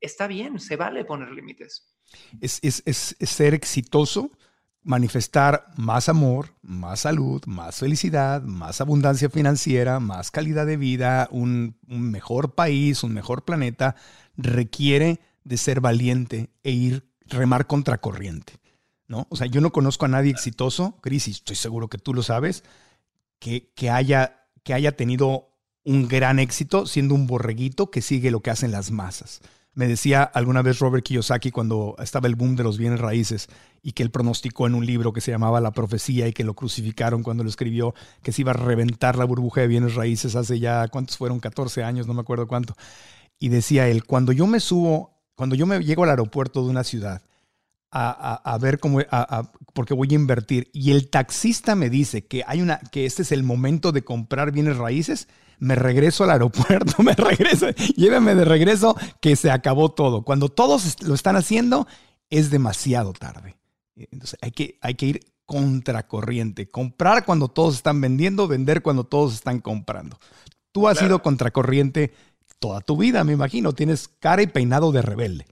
[0.00, 1.86] Está bien, se vale poner límites.
[2.40, 2.60] Es,
[3.20, 4.30] ser exitoso,
[4.82, 11.76] manifestar más amor, más salud, más felicidad, más abundancia financiera, más calidad de vida, un,
[11.86, 13.94] mejor país, un mejor planeta,
[14.36, 18.54] requiere de ser valiente e ir remar contracorriente.
[19.06, 19.26] ¿no?
[19.30, 22.22] O sea, yo no conozco a nadie exitoso, Cris, y estoy seguro que tú lo
[22.22, 22.64] sabes,
[23.38, 25.50] que, que, haya, que haya tenido
[25.84, 29.40] un gran éxito siendo un borreguito que sigue lo que hacen las masas.
[29.72, 33.48] Me decía alguna vez Robert Kiyosaki cuando estaba el boom de los bienes raíces
[33.82, 36.54] y que él pronosticó en un libro que se llamaba La Profecía y que lo
[36.54, 40.58] crucificaron cuando lo escribió, que se iba a reventar la burbuja de bienes raíces hace
[40.58, 41.38] ya, ¿cuántos fueron?
[41.38, 42.76] 14 años, no me acuerdo cuánto.
[43.38, 46.84] Y decía él, cuando yo me subo, cuando yo me llego al aeropuerto de una
[46.84, 47.22] ciudad
[47.92, 49.00] a, ver cómo,
[49.72, 53.32] porque voy a invertir y el taxista me dice que hay una, que este es
[53.32, 58.96] el momento de comprar bienes raíces, me regreso al aeropuerto, me regreso, lléveme de regreso
[59.20, 60.22] que se acabó todo.
[60.22, 61.86] Cuando todos lo están haciendo,
[62.30, 63.56] es demasiado tarde.
[63.96, 69.34] Entonces hay que, hay que ir contracorriente, comprar cuando todos están vendiendo, vender cuando todos
[69.34, 70.18] están comprando.
[70.72, 72.12] Tú has sido contracorriente
[72.60, 75.46] toda tu vida, me imagino, tienes cara y peinado de rebelde.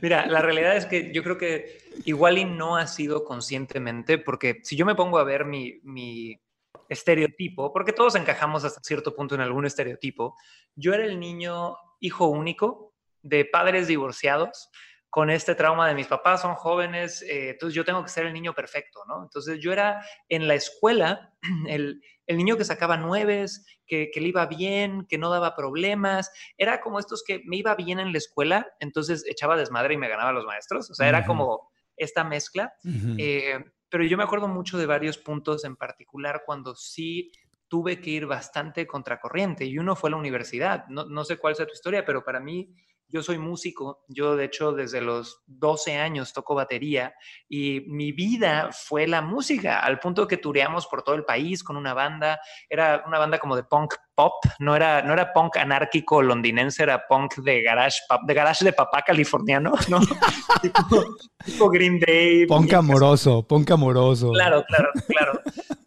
[0.00, 4.60] Mira, la realidad es que yo creo que igual y no ha sido conscientemente, porque
[4.62, 6.40] si yo me pongo a ver mi, mi
[6.88, 10.36] estereotipo, porque todos encajamos hasta cierto punto en algún estereotipo,
[10.74, 14.70] yo era el niño hijo único de padres divorciados
[15.10, 18.32] con este trauma de mis papás son jóvenes, eh, entonces yo tengo que ser el
[18.32, 19.24] niño perfecto, ¿no?
[19.24, 21.34] Entonces yo era en la escuela
[21.68, 26.30] el, el niño que sacaba nueves, que, que, le iba bien, que no daba problemas,
[26.56, 30.08] era como estos que me iba bien en la escuela, entonces echaba desmadre y me
[30.08, 32.72] ganaba a los maestros, o sea, era como esta mezcla,
[33.18, 33.58] eh,
[33.88, 37.32] pero yo me acuerdo mucho de varios puntos en particular cuando sí
[37.66, 41.66] tuve que ir bastante contracorriente y uno fue la universidad, no, no sé cuál sea
[41.66, 42.72] tu historia, pero para mí
[43.12, 47.14] yo soy músico, yo de hecho desde los 12 años toco batería
[47.48, 51.76] y mi vida fue la música, al punto que tureamos por todo el país con
[51.76, 56.22] una banda, era una banda como de punk pop, no era, no era punk anárquico
[56.22, 60.00] londinense, era punk de garage, de garage de papá californiano, ¿no?
[61.44, 62.46] tipo, Green Day.
[62.46, 64.30] Punk amoroso, punk amoroso.
[64.32, 65.40] Claro, claro, claro.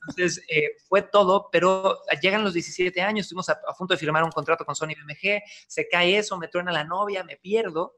[0.07, 4.31] Entonces, eh, fue todo, pero llegan los 17 años, estuvimos a, punto de firmar un
[4.31, 7.95] contrato con Sony BMG, se cae eso, me truena la novia, me pierdo.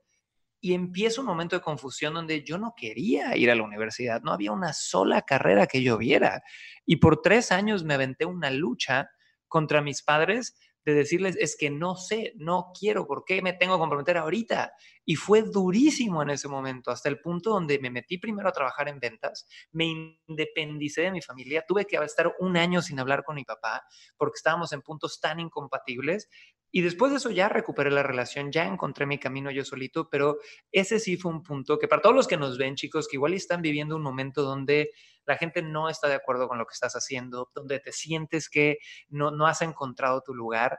[0.62, 4.32] y empieza un momento de confusión donde yo no quería ir a la universidad, no
[4.32, 6.44] había una sola carrera que yo viera.
[6.88, 9.12] Y por tres años me aventé una lucha
[9.48, 10.56] contra mis padres
[10.86, 14.74] de decirles, es que no sé, no quiero, ¿por qué me tengo que comprometer ahorita?
[15.04, 18.88] Y fue durísimo en ese momento, hasta el punto donde me metí primero a trabajar
[18.88, 23.36] en ventas, me independicé de mi familia, tuve que estar un año sin hablar con
[23.36, 23.84] mi papá
[24.18, 26.30] porque estábamos en puntos tan incompatibles.
[26.72, 30.38] Y después de eso ya recuperé la relación, ya encontré mi camino yo solito, pero
[30.72, 33.34] ese sí fue un punto que para todos los que nos ven, chicos, que igual
[33.34, 34.92] están viviendo un momento donde
[35.26, 38.78] la gente no está de acuerdo con lo que estás haciendo, donde te sientes que
[39.10, 40.78] no, no has encontrado tu lugar,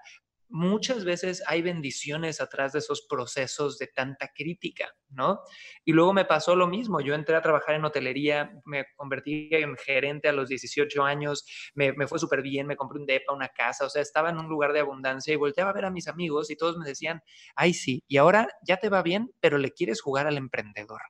[0.49, 5.41] muchas veces hay bendiciones atrás de esos procesos de tanta crítica, ¿no?
[5.85, 9.77] Y luego me pasó lo mismo, yo entré a trabajar en hotelería, me convertí en
[9.77, 11.45] gerente a los 18 años,
[11.75, 14.49] me, fue súper bien, me compré un depa, una casa, o sea, estaba en un
[14.49, 17.23] lugar de abundancia y volteaba a ver a mis amigos y todos me decían,
[17.55, 21.01] ay sí, y ahora ya te va bien, pero le quieres jugar al emprendedor.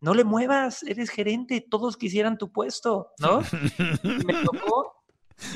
[0.00, 3.40] No le muevas, eres gerente, todos quisieran tu puesto, ¿no?
[4.02, 4.98] me tocó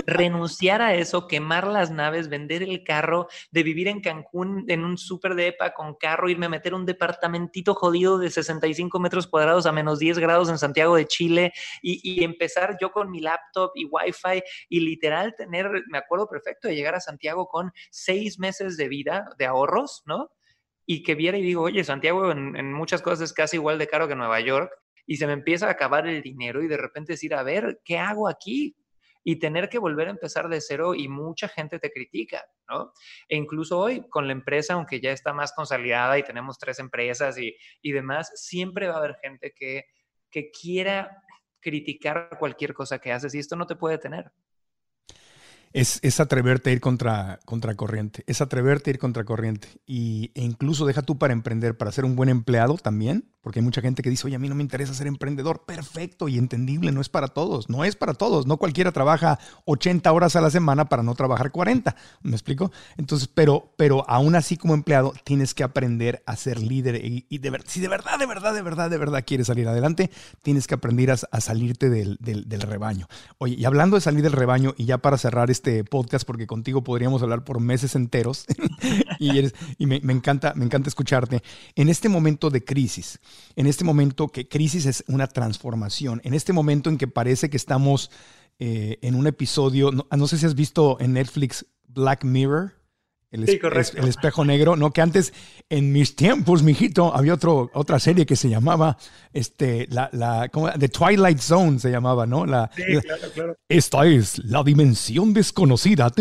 [0.07, 4.99] renunciar a eso, quemar las naves, vender el carro, de vivir en Cancún en un
[4.99, 9.67] súper de EPA con carro, irme a meter un departamentito jodido de 65 metros cuadrados
[9.67, 13.85] a menos 10 grados en Santiago de Chile y, empezar yo con mi laptop y
[13.87, 18.89] wifi y literal tener, me acuerdo perfecto de llegar a Santiago con seis meses de
[18.89, 20.31] vida, de ahorros, ¿no?
[20.87, 23.87] Y que viera y digo, oye, Santiago en, en muchas cosas es casi igual de
[23.87, 24.73] caro que Nueva York
[25.07, 27.99] y se me empieza a acabar el dinero y de repente decir, a ver, ¿qué
[27.99, 28.77] hago aquí?
[29.25, 32.93] y tener que volver a empezar de cero y mucha gente te critica, ¿no?
[33.29, 37.39] E incluso hoy con la empresa, aunque ya está más consolidada y tenemos tres empresas
[37.39, 39.85] y, y demás, siempre va a haber gente que,
[40.31, 41.23] que quiera
[41.61, 44.33] criticar cualquier cosa que haces y esto no te puede tener.
[45.73, 49.69] Es, es, atreverte a ir contra, contra corriente, es atreverte a ir contra corriente.
[49.87, 53.65] Y, e incluso deja tú para emprender, para ser un buen empleado también, porque hay
[53.65, 55.65] mucha gente que dice, oye, a mí no me interesa ser emprendedor.
[55.67, 58.47] Perfecto y entendible, no es para todos, no es para todos.
[58.47, 61.97] No cualquiera trabaja 80 horas a la semana para no trabajar 40.
[62.23, 62.71] ¿Me explico?
[62.97, 67.63] Entonces, pero, pero aún así como empleado tienes que aprender a ser líder y, de
[67.67, 70.11] si de verdad, de verdad, de verdad, de verdad quieres salir adelante,
[70.43, 73.09] tienes que aprender a, a salirte del, del, del, rebaño.
[73.39, 76.83] Oye, y hablando de salir del rebaño, y ya para cerrar este podcast, porque contigo
[76.83, 78.45] podríamos hablar por meses enteros,
[79.19, 81.43] y, me, encanta, me encanta escucharte,
[81.77, 83.21] en este momento de crisis,
[83.57, 87.57] en este momento que crisis es una transformación, en este momento en que parece que
[87.57, 88.11] estamos
[88.59, 92.75] eh, en un episodio, no, sé si has visto en Netflix Black Mirror.
[93.33, 94.93] El, el, espejo negro, ¿no?
[94.93, 95.33] Que antes,
[95.71, 98.99] en mis tiempos, mijito, había otro, otra serie que se llamaba,
[99.33, 102.45] este, la, la, The Twilight Zone se llamaba, ¿no?
[102.45, 103.57] La, sí, claro, claro.
[103.71, 106.13] Esta es la dimensión desconocida.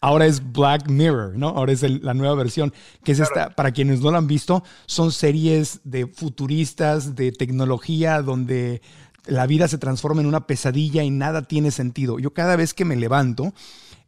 [0.00, 1.48] Ahora es Black Mirror, ¿no?
[1.48, 2.72] Ahora es la nueva versión,
[3.04, 8.22] que es esta, para quienes no la han visto, son series de futuristas, de tecnología,
[8.22, 8.80] donde
[9.26, 12.18] la vida se transforma en una pesadilla y nada tiene sentido.
[12.18, 13.52] Yo cada vez que me levanto,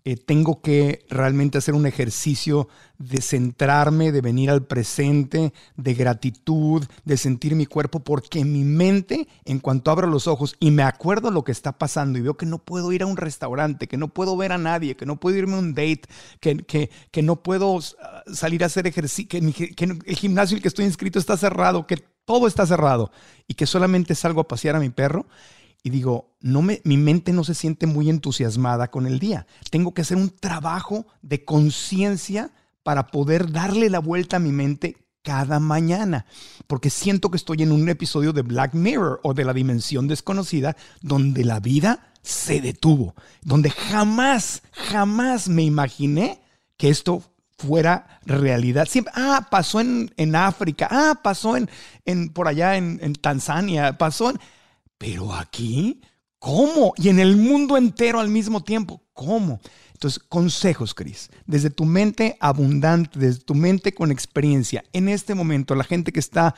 [0.09, 6.82] eh, tengo que realmente hacer un ejercicio de centrarme, de venir al presente, de gratitud,
[7.04, 11.30] de sentir mi cuerpo, porque mi mente, en cuanto abro los ojos y me acuerdo
[11.30, 14.09] lo que está pasando y veo que no puedo ir a un restaurante, que no
[14.09, 16.04] puedo ver a nadie, que no puedo irme a un date,
[16.40, 20.61] que, que, que no puedo ah, salir a hacer ejercicio, que, que el gimnasio en
[20.61, 23.11] el que estoy inscrito está cerrado, que todo está cerrado
[23.46, 25.26] y que solamente salgo a pasear a mi perro
[25.83, 29.47] y digo, no me, mi mente no se siente muy entusiasmada con el día.
[29.70, 32.51] Tengo que hacer un trabajo de conciencia
[32.83, 36.26] para poder darle la vuelta a mi mente cada mañana,
[36.66, 40.76] porque siento que estoy en un episodio de Black Mirror o de la dimensión desconocida
[41.03, 46.41] donde la vida se detuvo, donde jamás, jamás me imaginé
[46.76, 47.22] que esto
[47.59, 48.87] fuera realidad.
[48.89, 51.68] Siempre, ah, pasó en, en África, ah, pasó en,
[52.05, 54.39] en por allá en, en Tanzania, pasó en
[54.99, 56.01] pero aquí,
[56.38, 56.92] ¿cómo?
[56.96, 59.61] Y en el mundo entero al mismo tiempo, ¿cómo?
[59.92, 65.74] Entonces, consejos, Cris, desde tu mente abundante, desde tu mente con experiencia, en este momento,
[65.74, 66.55] la gente que está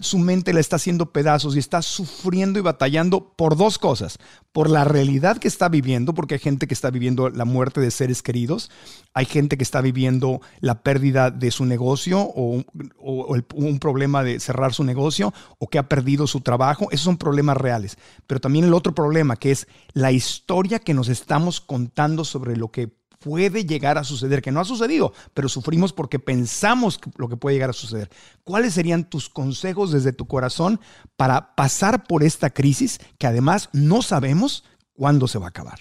[0.00, 4.18] su mente la está haciendo pedazos y está sufriendo y batallando por dos cosas.
[4.52, 7.90] Por la realidad que está viviendo, porque hay gente que está viviendo la muerte de
[7.90, 8.70] seres queridos,
[9.14, 12.64] hay gente que está viviendo la pérdida de su negocio o,
[13.00, 16.88] un problema de cerrar su negocio o que ha perdido su trabajo.
[16.90, 17.96] Esos son problemas reales.
[18.26, 22.70] Pero también el otro problema, que es la historia que nos estamos contando sobre lo
[22.70, 27.36] que puede llegar a suceder, que no ha sucedido, pero sufrimos porque pensamos lo que
[27.36, 28.10] puede llegar a suceder.
[28.44, 30.80] ¿Cuáles serían tus consejos desde tu corazón
[31.16, 35.78] para pasar por esta crisis que además no sabemos cuándo se va a acabar?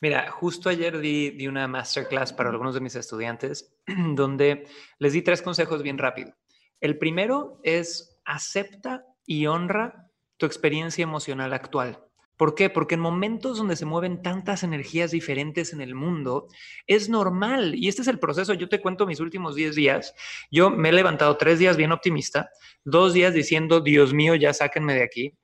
[0.00, 3.74] Mira, justo ayer di, di, una masterclass para algunos de mis estudiantes
[4.14, 4.66] donde
[4.98, 6.34] les di tres consejos bien rápido.
[6.80, 12.03] El primero es acepta y honra tu experiencia emocional actual.
[12.36, 12.70] ¿Por qué?
[12.70, 16.48] Porque en momentos donde se mueven tantas energías diferentes en el mundo,
[16.86, 17.74] es normal.
[17.74, 18.54] Y este es el proceso.
[18.54, 20.14] Yo te cuento mis últimos 10 días.
[20.50, 22.50] Yo me he levantado tres días bien optimista,
[22.84, 25.34] dos días diciendo, Dios mío, ya sáquenme de aquí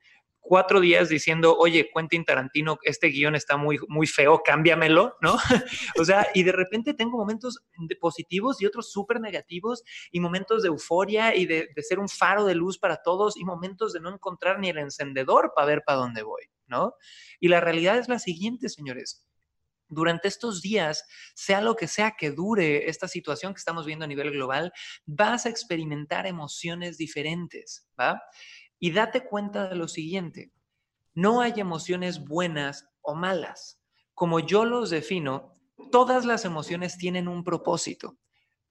[0.41, 5.37] cuatro días diciendo, oye, Quentin Tarantino, este guion está muy, muy feo, cámbiamelo, ¿no?
[5.99, 7.59] o sea, y de repente tengo momentos
[7.99, 12.45] positivos y otros súper negativos y momentos de euforia y de, de, ser un faro
[12.45, 15.99] de luz para todos y momentos de no encontrar ni el encendedor para ver para
[15.99, 16.95] dónde voy, ¿no?
[17.39, 19.25] Y la realidad es la siguiente, señores.
[19.87, 24.07] Durante estos días, sea lo que sea que dure esta situación que estamos viendo a
[24.07, 24.71] nivel global,
[25.05, 28.21] vas a experimentar emociones diferentes, ¿va?
[28.83, 30.51] Y date cuenta de lo siguiente,
[31.13, 33.79] no hay emociones buenas o malas.
[34.15, 35.53] Como yo los defino,
[35.91, 38.17] todas las emociones tienen un propósito,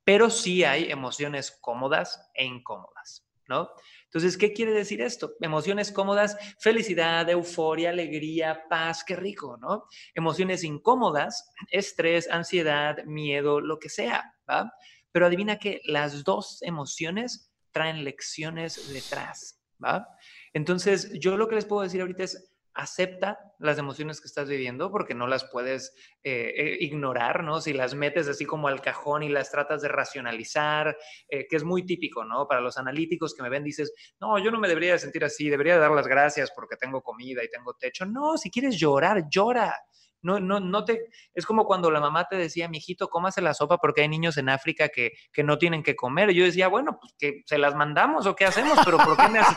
[0.03, 3.71] pero sí hay emociones cómodas e incómodas, ¿no?
[4.07, 5.35] Entonces, ¿qué quiere decir esto?
[5.41, 9.85] Emociones cómodas, felicidad, euforia, alegría, paz, qué rico, ¿no?
[10.13, 14.73] Emociones incómodas, estrés, ansiedad, miedo, lo que sea, ¿va?
[15.13, 19.60] Pero adivina que las dos emociones traen lecciones detrás.
[19.83, 20.09] ¿Va?
[20.53, 24.91] Entonces, yo lo que les puedo decir ahorita es, acepta las emociones que estás viviendo
[24.91, 27.61] porque no las puedes eh, eh, ignorar, ¿no?
[27.61, 30.97] Si las metes así como al cajón y las tratas de racionalizar,
[31.29, 32.47] eh, que es muy típico, ¿no?
[32.47, 35.79] Para los analíticos que me ven, dices, no, yo no me debería sentir así, debería
[35.79, 38.07] dar las gracias porque tengo comida y tengo techo.
[38.07, 39.75] No, si quieres llorar, llora.
[40.23, 43.79] No, no, no te, es como cuando la mamá te decía, mijito, cómase la sopa
[43.79, 46.33] porque hay niños en África que, que no tienen que comer.
[46.33, 49.39] Yo decía, bueno, pues que se las mandamos o qué hacemos, pero ¿por qué me
[49.39, 49.57] hace,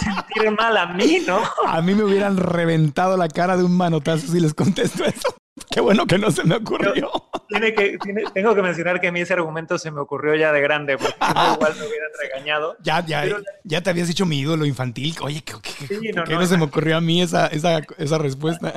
[0.00, 1.40] sentir mal a mí, no?
[1.66, 5.36] A mí me hubieran reventado la cara de un manotazo si les contesto eso.
[5.70, 7.10] Qué bueno que no se me ocurrió.
[7.48, 7.98] tiene que,
[8.32, 11.14] tengo que mencionar que a mí ese argumento se me ocurrió ya de grande, porque
[11.54, 12.76] igual me hubieran regañado.
[12.82, 13.24] Ya, ya,
[13.64, 15.14] ya te habías dicho mi ídolo infantil.
[15.22, 15.54] Oye, ¿qué,
[15.88, 18.72] qué, no, no, se me ocurrió a mí esa, esa, esa respuesta?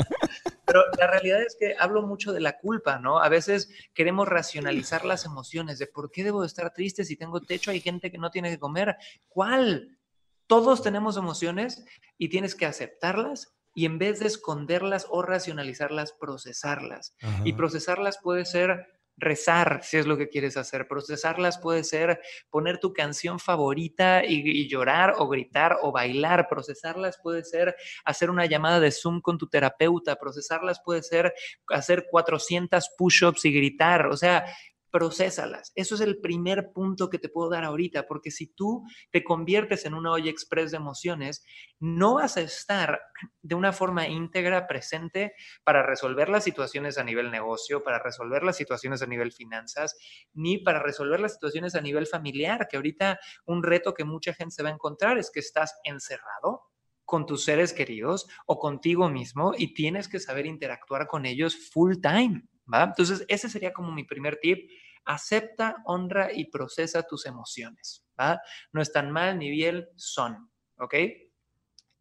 [0.66, 3.20] Pero la realidad es que hablo mucho de la culpa, ¿no?
[3.20, 7.72] A veces queremos racionalizar las emociones de por qué debo estar triste si tengo techo,
[7.72, 8.98] hay gente que no tiene que comer.
[9.30, 9.98] ¿Cuál?
[10.46, 11.86] Todos tenemos emociones
[12.18, 17.15] y tienes que aceptarlas y en vez de esconderlas o racionalizarlas, procesarlas.
[17.43, 20.88] Y procesarlas puede ser rezar, si es lo que quieres hacer.
[20.88, 22.19] Procesarlas puede ser
[22.49, 26.47] poner tu canción favorita y, llorar o gritar o bailar.
[26.49, 30.15] Procesarlas puede ser hacer una llamada de Zoom con tu terapeuta.
[30.15, 31.36] Procesarlas puede ser
[31.69, 34.07] hacer 400 push-ups y gritar.
[34.07, 34.43] O sea,
[34.92, 35.72] procesalas.
[35.76, 39.86] Eso es el primer punto que te puedo dar ahorita, porque si tú te conviertes
[39.86, 41.44] en una olla express de emociones,
[41.80, 43.00] no vas a estar
[43.42, 45.34] de una forma íntegra presente
[45.64, 49.98] para resolver las situaciones a nivel negocio, para resolver las situaciones a nivel finanzas,
[50.34, 54.56] ni para resolver las situaciones a nivel familiar, que ahorita un reto que mucha gente
[54.56, 56.64] se va a encontrar es que estás encerrado
[57.06, 61.96] con tus seres queridos o contigo mismo y tienes que saber interactuar con ellos full
[62.02, 62.44] time.
[62.74, 64.70] Entonces, ese sería como mi primer tip.
[65.05, 68.41] Acepta, honra y procesa tus emociones, ¿va?
[68.74, 70.95] No están mal ni bien, son, ¿ok?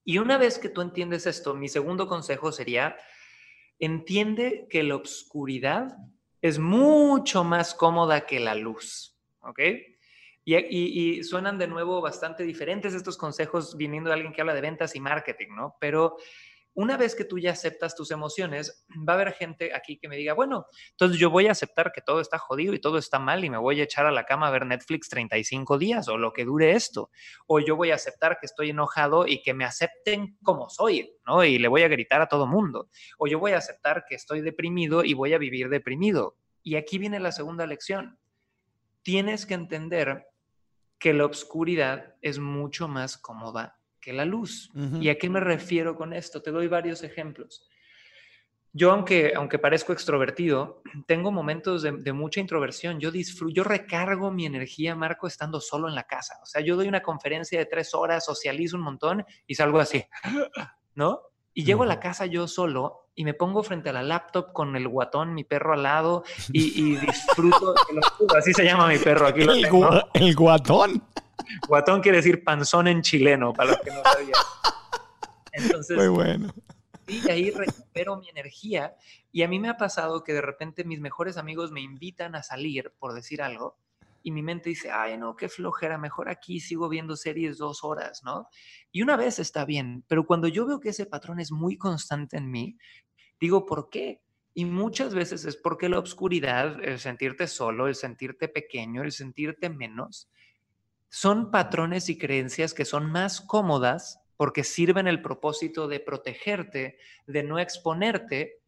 [0.05, 2.97] Y una vez que tú entiendes esto, mi segundo consejo sería,
[3.79, 5.97] entiende que la oscuridad
[6.41, 9.61] es mucho más cómoda que la luz, ¿ok?
[10.45, 14.61] Y, y, suenan de nuevo bastante diferentes estos consejos viniendo de alguien que habla de
[14.61, 15.77] ventas y marketing, ¿no?
[15.81, 16.17] Pero
[16.77, 20.17] una vez que tú ya aceptas tus emociones, va a haber gente aquí que me
[20.17, 23.43] diga, bueno, entonces yo voy a aceptar que todo está jodido y todo está mal
[23.47, 26.35] y me voy a echar a la cama a ver Netflix 35 días o lo
[26.35, 27.11] que dure esto.
[27.47, 31.43] O yo voy a aceptar que estoy enojado y que me acepten como soy, ¿no?
[31.45, 32.91] Y le voy a gritar a todo mundo.
[33.17, 36.37] O yo voy a aceptar que estoy deprimido y voy a vivir deprimido.
[36.63, 38.19] Y aquí viene la segunda lección.
[39.01, 40.27] Tienes que entender
[40.99, 43.79] que la oscuridad es mucho más cómoda
[44.13, 44.71] la luz.
[45.01, 46.43] ¿Y a qué me refiero con esto?
[46.43, 47.69] Te doy varios ejemplos.
[48.79, 53.01] Yo, aunque, aunque parezco extrovertido, tengo momentos de, mucha introversión.
[53.01, 56.35] Yo disfruto, yo recargo mi energía, Marco, estando solo en la casa.
[56.43, 60.05] O sea, yo doy una conferencia de tres horas, socializo un montón y salgo así,
[60.95, 61.21] ¿no?
[61.55, 64.77] Y llego a la casa yo solo y me pongo frente a la laptop con
[64.77, 67.75] el guatón, mi perro al lado, y, disfruto.
[68.37, 69.41] así se llama mi perro aquí.
[70.13, 71.03] el guatón.
[71.69, 74.33] Guatón quiere decir panzón en chileno, para los que no sabían.
[75.53, 76.53] Entonces, Muy bueno.
[77.07, 78.97] Y ahí recupero mi energía.
[79.31, 82.43] Y a mí me ha pasado que de repente mis mejores amigos me invitan a
[82.43, 83.79] salir, por decir algo,
[84.27, 88.25] y mi mente dice, ay, no, qué flojera, mejor aquí sigo viendo series dos horas,
[88.25, 88.49] ¿no?
[88.91, 92.37] Y una vez está bien, pero cuando yo veo que ese patrón es muy constante
[92.37, 92.77] en mí,
[93.39, 94.21] digo, ¿por qué?
[94.53, 99.71] Y muchas veces es porque la oscuridad, el sentirte solo, el sentirte pequeño, el sentirte
[99.71, 100.29] menos,
[101.09, 107.43] son patrones y creencias que son más cómodas porque sirven el propósito de protegerte, de
[107.43, 108.61] no exponerte,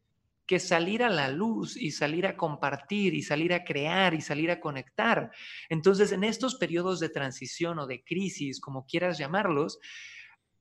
[0.46, 4.50] que salir a la luz y salir a compartir y salir a crear y salir
[4.50, 5.30] a conectar.
[5.68, 9.78] Entonces, en estos periodos de transición o de crisis, como quieras llamarlos,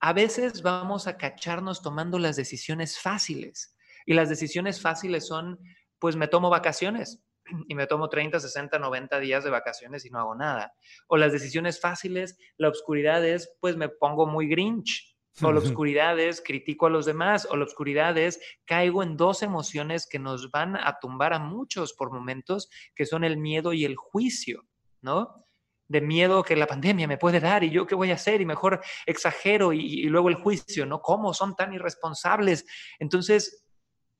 [0.01, 3.77] a veces vamos a cacharnos tomando las decisiones fáciles.
[4.05, 5.57] Y las decisiones fáciles son,
[5.99, 7.23] pues me tomo vacaciones
[7.67, 10.73] y me tomo 30, 60, 90 días de vacaciones y no hago nada.
[11.07, 16.19] O las decisiones fáciles, la oscuridad es, pues me pongo muy grinch o la oscuridad
[16.19, 20.49] es critico a los demás, o la oscuridad es caigo en dos emociones que nos
[20.49, 24.63] van a tumbar a muchos por momentos, que son el miedo y el juicio,
[25.01, 25.45] ¿no?
[25.87, 28.45] De miedo que la pandemia me puede dar y yo qué voy a hacer y
[28.45, 31.01] mejor exagero y, y luego el juicio, ¿no?
[31.01, 32.65] ¿Cómo son tan irresponsables?
[32.99, 33.63] Entonces,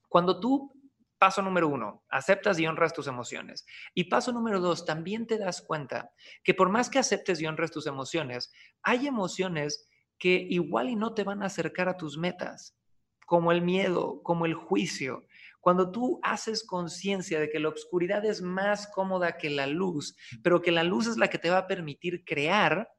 [0.08, 0.72] cuando tú
[1.18, 3.66] Paso número uno, aceptas y honras tus emociones.
[3.96, 6.12] Y paso número dos, también te das cuenta
[6.44, 8.52] que por más que aceptes y honres tus emociones,
[8.84, 9.88] hay emociones
[10.20, 12.78] que igual y no te van a acercar a tus metas,
[13.26, 15.26] como el miedo, como el juicio.
[15.60, 20.62] Cuando tú haces conciencia de que la oscuridad es más cómoda que la luz, pero
[20.62, 22.90] que la luz es la que te va a permitir crear,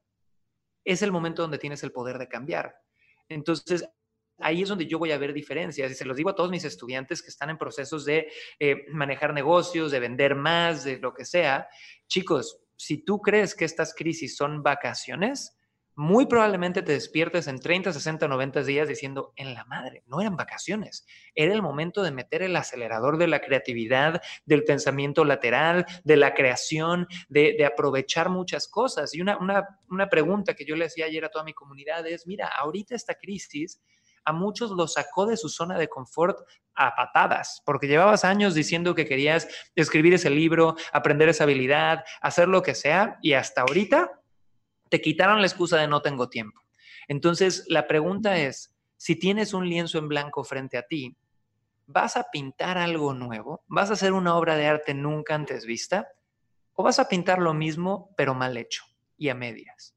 [0.83, 2.75] es el momento donde tienes el poder de cambiar.
[3.27, 3.87] Entonces,
[4.39, 6.65] ahí es donde yo voy a ver diferencias y se los digo a todos mis
[6.65, 11.25] estudiantes que están en procesos de eh, manejar negocios, de vender más, de lo que
[11.25, 11.67] sea.
[12.07, 15.59] Chicos, si tú crees que estas crisis son vacaciones,
[15.99, 20.37] muy probablemente te despiertes en 30, 60, 90 días diciendo, en la madre, no eran
[20.37, 26.15] vacaciones, era el momento de meter el acelerador de la creatividad, del pensamiento lateral, de
[26.15, 29.13] la creación, de, aprovechar muchas cosas.
[29.13, 29.37] Y una,
[29.89, 33.15] una pregunta que yo le hacía ayer a toda mi comunidad es, mira, ahorita esta
[33.15, 33.81] crisis
[34.25, 36.39] a muchos los sacó de su zona de confort
[36.75, 42.47] a patadas, porque llevabas años diciendo que querías escribir ese libro, aprender esa habilidad, hacer
[42.47, 44.11] lo que sea, y hasta ahorita
[44.89, 46.61] te quitaron la excusa de no tengo tiempo.
[47.07, 51.17] Entonces, la pregunta es, si tienes un lienzo en blanco frente a ti,
[51.85, 53.63] ¿vas a pintar algo nuevo?
[53.67, 56.07] ¿Vas a hacer una obra de arte nunca antes vista?
[56.73, 58.83] ¿O vas a pintar lo mismo, pero mal hecho
[59.17, 59.95] y a medias?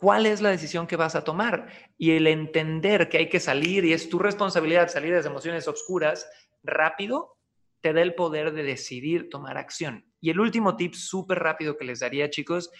[0.00, 1.68] ¿Cuál es la decisión que vas a tomar?
[1.98, 6.26] Y el entender que hay que salir y es tu responsabilidad salir de emociones oscuras
[6.62, 7.36] rápido,
[7.82, 10.10] te da el poder de decidir tomar acción.
[10.18, 12.70] Y el último tip súper rápido que les daría, chicos,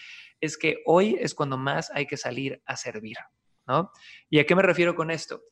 [0.40, 3.18] es que hoy es cuando más hay que salir a servir,
[3.66, 3.92] ¿no?
[4.30, 5.42] ¿Y a qué me refiero con esto?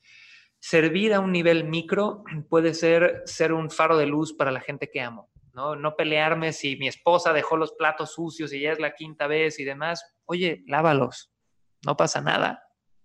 [0.59, 4.89] Servir a un nivel micro puede ser ser un faro de luz para la gente
[4.91, 5.77] que amo, ¿no?
[5.77, 9.61] No pelearme si mi esposa dejó los platos sucios y ya es la quinta vez
[9.61, 10.17] y demás.
[10.25, 11.31] Oye, lávalos,
[11.85, 12.65] no pasa nada.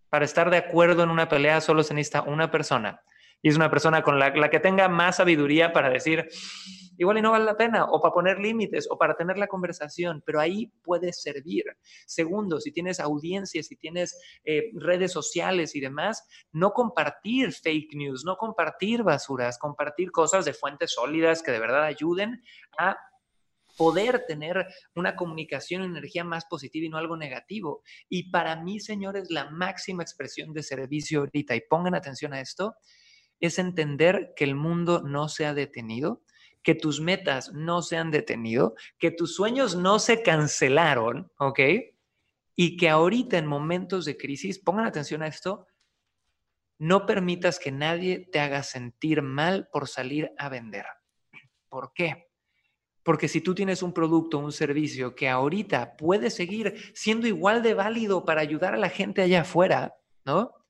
[0.10, 3.02] Para estar de acuerdo en una pelea solo se necesita una persona.
[3.42, 6.30] Y es una persona con la, que tenga más sabiduría para decir,
[6.98, 10.24] igual y no vale la pena, o para poner límites, o para tener la conversación,
[10.26, 11.66] pero ahí puede servir.
[12.06, 18.24] Segundo, si tienes audiencia, si tienes eh, redes sociales y demás, no compartir fake news,
[18.24, 22.42] no compartir basuras, compartir cosas de fuentes sólidas que de verdad ayuden
[22.78, 22.96] a
[23.78, 27.84] poder tener una comunicación, energía más positiva y no algo negativo.
[28.10, 32.76] Y para mí, señores, la máxima expresión de servicio ahorita, y pongan atención a esto,
[33.40, 36.24] es entender que el mundo no se ha detenido,
[36.62, 41.60] que tus metas no se han detenido, que tus sueños no se cancelaron, ¿ok?
[42.56, 45.68] Y que ahorita en momentos de crisis, pongan atención a esto,
[46.80, 50.86] no permitas que nadie te haga sentir mal por salir a vender.
[51.70, 52.33] ¿Por qué?
[53.04, 57.74] Porque si tú tienes un producto, un servicio que ahorita puede seguir siendo igual de
[57.74, 59.96] válido para ayudar a la gente allá afuera,
[60.26, 60.64] ¿no?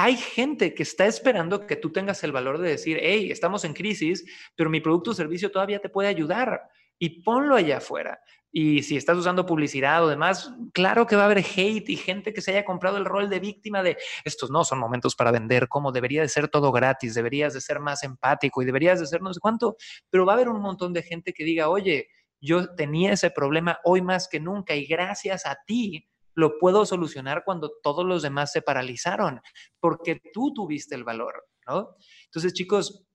[0.00, 3.72] hay gente que está esperando que tú tengas el valor de decir, hey, estamos en
[3.72, 4.24] crisis,
[4.54, 8.20] pero mi producto o servicio todavía te puede ayudar y ponlo allá afuera.
[8.50, 12.32] Y si estás usando publicidad o demás, claro que va a haber hate y gente
[12.32, 15.68] que se haya comprado el rol de víctima de estos no son momentos para vender,
[15.68, 19.20] como debería de ser todo gratis, deberías de ser más empático y deberías de ser
[19.20, 19.76] no sé cuánto,
[20.08, 22.08] pero va a haber un montón de gente que diga, oye,
[22.40, 27.42] yo tenía ese problema hoy más que nunca y gracias a ti lo puedo solucionar
[27.44, 29.40] cuando todos los demás se paralizaron,
[29.80, 31.96] porque tú tuviste el valor, ¿no?
[32.26, 33.07] Entonces, chicos,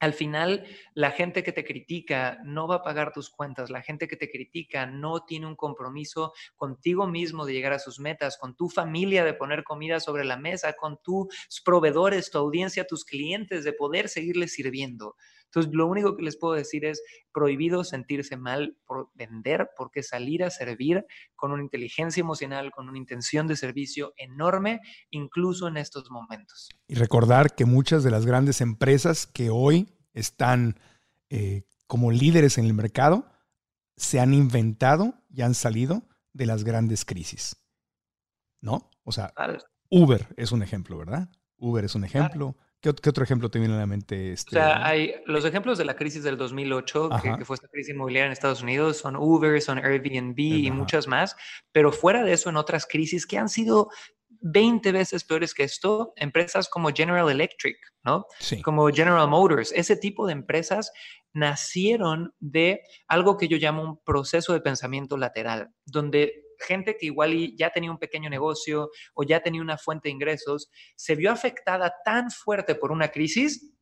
[0.00, 4.08] al final, la gente que te critica no va a pagar tus cuentas, la gente
[4.08, 8.56] que te critica no tiene un compromiso contigo mismo de llegar a sus metas, con
[8.56, 11.28] tu familia de poner comida sobre la mesa, con tus
[11.64, 15.16] proveedores, tu audiencia, tus clientes, de poder seguirles sirviendo.
[15.50, 20.44] Entonces, lo único que les puedo decir es prohibido sentirse mal por vender, porque salir
[20.44, 24.80] a servir con una inteligencia emocional, con una intención de servicio enorme,
[25.10, 26.68] incluso en estos momentos.
[26.86, 30.78] Y recordar que muchas de las grandes empresas que hoy están
[31.30, 33.26] eh, como líderes en el mercado,
[33.96, 37.56] se han inventado y han salido de las grandes crisis.
[38.60, 38.88] ¿No?
[39.02, 39.32] O sea,
[39.90, 41.28] Uber es un ejemplo, ¿verdad?
[41.56, 42.56] Uber es un ejemplo.
[42.80, 44.32] ¿Qué, otro ejemplo te viene a la mente?
[44.32, 44.56] Este?
[44.56, 48.26] O sea, hay los ejemplos de la crisis del 2008, que, fue esta crisis inmobiliaria
[48.26, 51.36] en Estados Unidos, son Uber, son Airbnb y muchas más,
[51.72, 53.90] pero fuera de eso, en otras crisis que han sido
[54.40, 58.24] 20 veces peores que esto, empresas como General Electric, ¿no?
[58.64, 60.90] Como General Motors, ese tipo de empresas
[61.34, 67.54] nacieron de algo que yo llamo un proceso de pensamiento lateral, donde gente que igual
[67.56, 71.94] ya tenía un pequeño negocio o ya tenía una fuente de ingresos, se vio afectada
[72.04, 73.72] tan fuerte por una crisis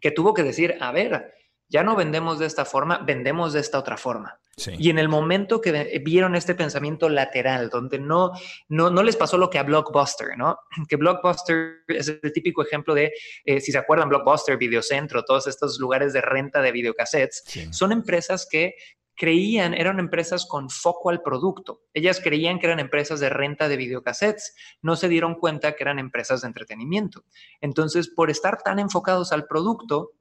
[0.00, 1.32] que tuvo que decir, a ver,
[1.68, 4.38] ya no vendemos de esta forma, vendemos de esta otra forma.
[4.78, 8.32] Y en el momento que vieron este pensamiento lateral, donde no,
[8.68, 10.58] no, no, les pasó lo que a Blockbuster, ¿no?
[10.88, 13.12] Que Blockbuster es el típico ejemplo de,
[13.44, 18.46] eh, si se acuerdan, Blockbuster, Videocentro, todos estos lugares de renta de videocassettes, son empresas
[18.48, 18.74] que
[19.16, 21.82] creían, eran empresas con foco al producto.
[21.92, 25.98] Ellas creían que eran empresas de renta de videocassettes, no se dieron cuenta que eran
[25.98, 27.24] empresas de entretenimiento.
[27.60, 30.12] Entonces, por estar tan enfocados al producto,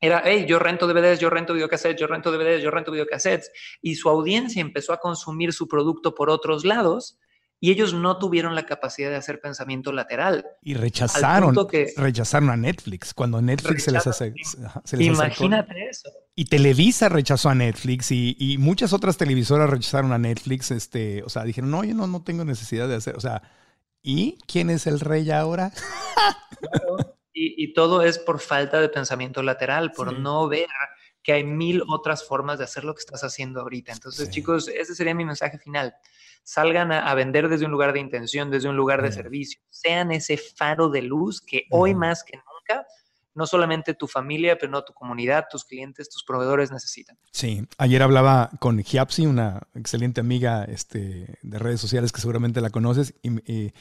[0.00, 3.50] era, hey, yo rento DVDs, yo rento videocassettes, yo rento DVDs, yo rento videocassettes,
[3.80, 7.18] y su audiencia empezó a consumir su producto por otros lados
[7.58, 10.46] y ellos no tuvieron la capacidad de hacer pensamiento lateral.
[10.62, 11.56] Y rechazaron,
[11.96, 14.34] rechazaron a Netflix cuando Netflix se les hace.
[14.98, 16.10] Imagínate eso.
[16.34, 20.70] Y Televisa rechazó a Netflix y, muchas otras televisoras rechazaron a Netflix.
[20.70, 23.16] Este, o sea, dijeron, no, yo no, no tengo necesidad de hacer.
[23.16, 23.42] O sea,
[24.02, 25.72] ¿y quién es el rey ahora?
[27.32, 30.68] y, todo es por falta de pensamiento lateral, por no ver
[31.26, 33.90] que hay mil otras formas de hacer lo que estás haciendo ahorita.
[33.90, 35.92] Entonces, chicos, ese sería mi mensaje final.
[36.44, 40.36] Salgan a, vender desde un lugar de intención, desde un lugar de servicio, sean ese
[40.36, 42.86] faro de luz que hoy más que nunca
[43.34, 47.18] no solamente tu familia, pero no tu comunidad, tus clientes, tus proveedores necesitan.
[47.32, 52.70] Sí, ayer hablaba con Giapsi, una excelente amiga este, de redes sociales que seguramente la
[52.70, 53.72] conoces, y,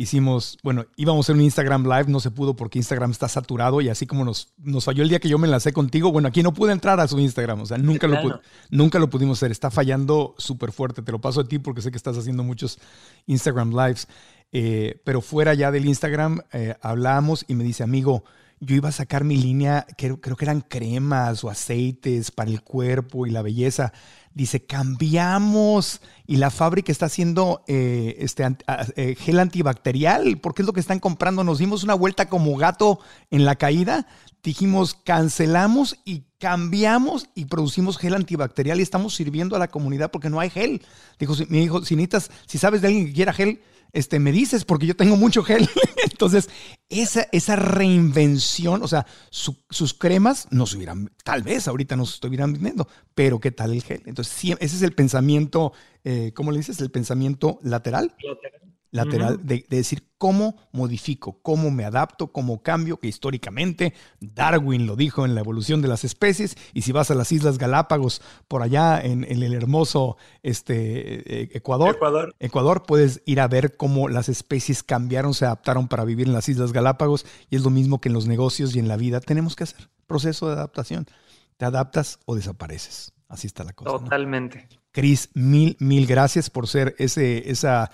[0.00, 3.82] hicimos, bueno, íbamos a hacer un Instagram Live, no se pudo porque Instagram está saturado
[3.82, 6.42] y así como nos, nos falló el día que yo me enlacé contigo, bueno, aquí
[6.42, 8.40] no pude entrar a su Instagram, o sea, nunca, lo,
[8.70, 11.90] nunca lo pudimos hacer, está fallando súper fuerte, te lo paso a ti porque sé
[11.90, 12.78] que estás haciendo muchos
[13.26, 14.08] Instagram Lives,
[14.52, 18.24] eh, pero fuera ya del Instagram eh, hablamos y me dice, amigo,
[18.60, 22.62] yo iba a sacar mi línea, creo, creo que eran cremas o aceites para el
[22.62, 23.92] cuerpo y la belleza
[24.34, 28.46] dice, cambiamos y la fábrica está haciendo eh, este,
[28.96, 31.42] eh, gel antibacterial, porque es lo que están comprando.
[31.44, 33.00] Nos dimos una vuelta como gato
[33.30, 34.06] en la caída,
[34.42, 40.30] dijimos, cancelamos y cambiamos y producimos gel antibacterial y estamos sirviendo a la comunidad porque
[40.30, 40.82] no hay gel.
[41.18, 43.60] Dijo, mi hijo, si necesitas, si sabes de alguien que quiera gel,
[43.92, 45.68] este, me dices porque yo tengo mucho gel.
[46.10, 46.48] Entonces,
[46.88, 52.14] esa, esa reinvención, o sea, sus cremas no se hubieran, tal vez ahorita no se
[52.14, 54.02] estuvieran vendiendo, pero ¿qué tal el gel?
[54.06, 55.72] Entonces, ese es el pensamiento,
[56.04, 56.80] eh, ¿cómo le dices?
[56.80, 58.14] El pensamiento lateral.
[58.22, 58.60] Lateral
[58.90, 65.24] lateral de, decir cómo modifico, cómo me adapto, cómo cambio, que históricamente Darwin lo dijo
[65.24, 69.00] en la evolución de las especies, y si vas a las Islas Galápagos, por allá
[69.00, 74.82] en, el hermoso este, eh, Ecuador, Ecuador, Ecuador, puedes ir a ver cómo las especies
[74.82, 78.14] cambiaron, se adaptaron para vivir en las Islas Galápagos, y es lo mismo que en
[78.14, 81.06] los negocios y en la vida tenemos que hacer, proceso de adaptación.
[81.56, 83.12] Te adaptas o desapareces.
[83.28, 83.90] Así está la cosa.
[83.90, 84.66] Totalmente.
[84.92, 87.90] Cris, mil, mil gracias por ser ese, esa,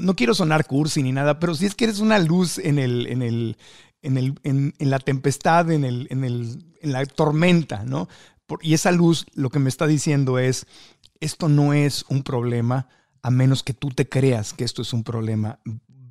[0.00, 3.06] no quiero sonar cursi ni nada, pero si es que eres una luz en el,
[3.06, 3.56] en el,
[4.02, 8.08] en el, en, la tempestad, en el, en el, en la tormenta, ¿no?
[8.62, 10.66] y esa luz lo que me está diciendo es,
[11.20, 12.88] esto no es un problema
[13.22, 15.58] a menos que tú te creas que esto es un problema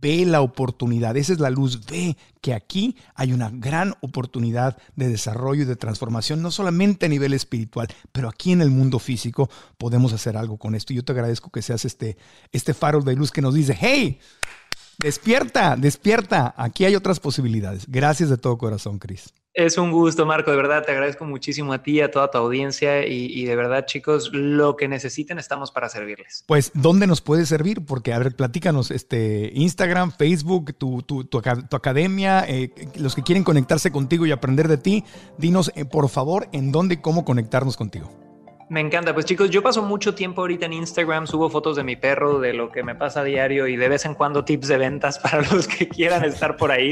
[0.01, 5.07] ve la oportunidad, esa es la luz, ve que aquí hay una gran oportunidad de
[5.07, 9.49] desarrollo y de transformación, no solamente a nivel espiritual, pero aquí en el mundo físico
[9.77, 10.93] podemos hacer algo con esto.
[10.93, 12.17] Yo te agradezco que seas este,
[12.51, 14.19] este faro de luz que nos dice, hey,
[14.99, 17.85] despierta, despierta, aquí hay otras posibilidades.
[17.87, 19.33] Gracias de todo corazón, Cris.
[19.57, 23.07] Es un gusto, Marco, de verdad, te agradezco muchísimo a ti, a toda tu audiencia
[23.07, 26.43] y, de verdad, chicos, lo que necesiten estamos para servirles.
[26.45, 27.83] Pues, ¿dónde nos puede servir?
[27.83, 33.43] Porque, a ver, platícanos, este, Instagram, Facebook, tu, tu, tu, academia, eh, los que quieren
[33.43, 35.03] conectarse contigo y aprender de ti,
[35.39, 38.26] dinos, eh, por favor, en dónde y cómo conectarnos contigo.
[38.69, 39.13] Me encanta.
[39.13, 42.53] Pues chicos, yo paso mucho tiempo ahorita en Instagram, subo fotos de mi perro, de
[42.53, 45.41] lo que me pasa a diario y de vez en cuando tips de ventas para
[45.41, 46.91] los que quieran estar por ahí.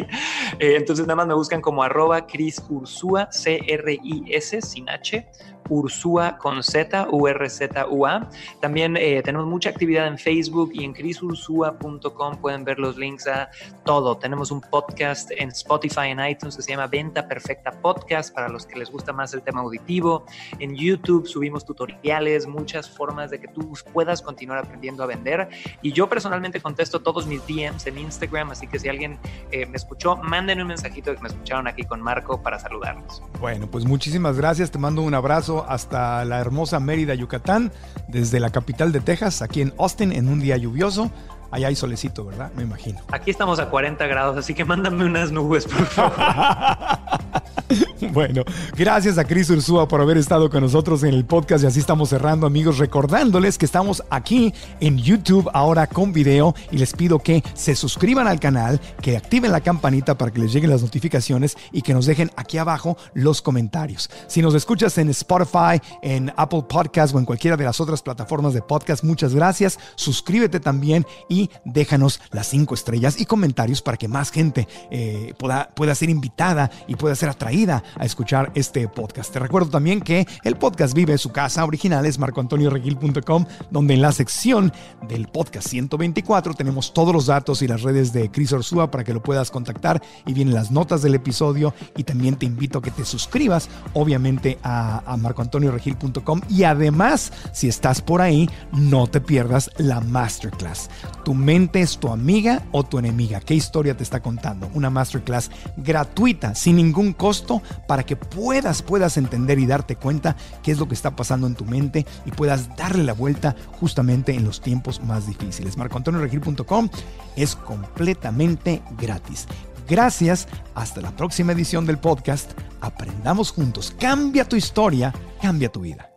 [0.60, 5.28] Eh, entonces nada más me buscan como arroba Cris Ursúa, C-R-I-S, sin H,
[5.70, 8.30] Ursua con Z, U-R-Z-U-A.
[8.62, 13.50] También eh, tenemos mucha actividad en Facebook y en crisursua.com pueden ver los links a
[13.84, 14.18] todo.
[14.18, 18.66] Tenemos un podcast en Spotify, en iTunes que se llama Venta Perfecta Podcast para los
[18.66, 20.26] que les gusta más el tema auditivo.
[20.60, 25.50] En YouTube subimos tutoriales, muchas formas de que tú puedas continuar aprendiendo a vender.
[25.82, 29.20] Y yo personalmente contesto todos mis DMs en Instagram, así que si alguien
[29.52, 33.22] eh, me escuchó, manden un mensajito que me escucharon aquí con Marco para saludarlos.
[33.40, 34.72] Bueno, pues muchísimas gracias.
[34.72, 37.72] Te mando un abrazo hasta la hermosa Mérida, Yucatán,
[38.08, 41.12] desde la capital de Texas, aquí en Austin, en un día lluvioso.
[41.52, 42.52] Allá hay solecito, ¿verdad?
[42.56, 43.00] Me imagino.
[43.12, 46.14] Aquí estamos a 40 grados, así que mándame unas nubes, por favor.
[48.14, 48.44] bueno,
[48.76, 52.10] gracias a Cris Ursúa por haber estado con nosotros en el podcast y así estamos
[52.10, 57.44] cerrando amigos, recordándoles que estamos aquí en YouTube ahora con video y les pido que
[57.54, 61.82] se suscriban al canal, que activen la campanita para que les lleguen las notificaciones y
[61.82, 64.10] que nos dejen aquí abajo los comentarios.
[64.28, 68.54] Si nos escuchas en Spotify, en Apple Podcast o en cualquiera de las otras plataformas
[68.54, 69.80] de podcast, muchas gracias.
[69.96, 75.70] Suscríbete también y déjanos las cinco estrellas y comentarios para que más gente eh, pueda,
[75.76, 79.32] pueda ser invitada y pueda ser atraída a escuchar este podcast.
[79.32, 84.12] Te recuerdo también que el podcast vive su casa original, es marcoantonioregil.com, donde en la
[84.12, 84.72] sección
[85.08, 89.14] del podcast 124 tenemos todos los datos y las redes de Cris Orsúa para que
[89.14, 92.92] lo puedas contactar y vienen las notas del episodio y también te invito a que
[92.92, 99.72] te suscribas, obviamente, a, a marcoantonioregil.com y además, si estás por ahí, no te pierdas
[99.78, 100.90] la masterclass.
[101.24, 103.40] Tu mente es tu amiga o tu enemiga.
[103.40, 104.70] ¿Qué historia te está contando?
[104.74, 110.72] Una masterclass gratuita, sin ningún costo, para que puedas, puedas entender y darte cuenta qué
[110.72, 114.44] es lo que está pasando en tu mente y puedas darle la vuelta justamente en
[114.44, 115.78] los tiempos más difíciles.
[115.78, 116.90] MarcoAntonioRegil.com
[117.36, 119.48] es completamente gratis.
[119.88, 122.52] Gracias, hasta la próxima edición del podcast.
[122.82, 123.94] Aprendamos juntos.
[124.00, 126.10] Cambia tu historia, cambia tu vida.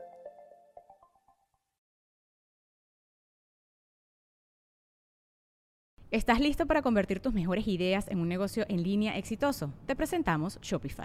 [6.11, 9.75] ¿Estás listo para convertir tus mejores ideas en un negocio en línea exitoso?
[9.87, 11.05] Te presentamos Shopify.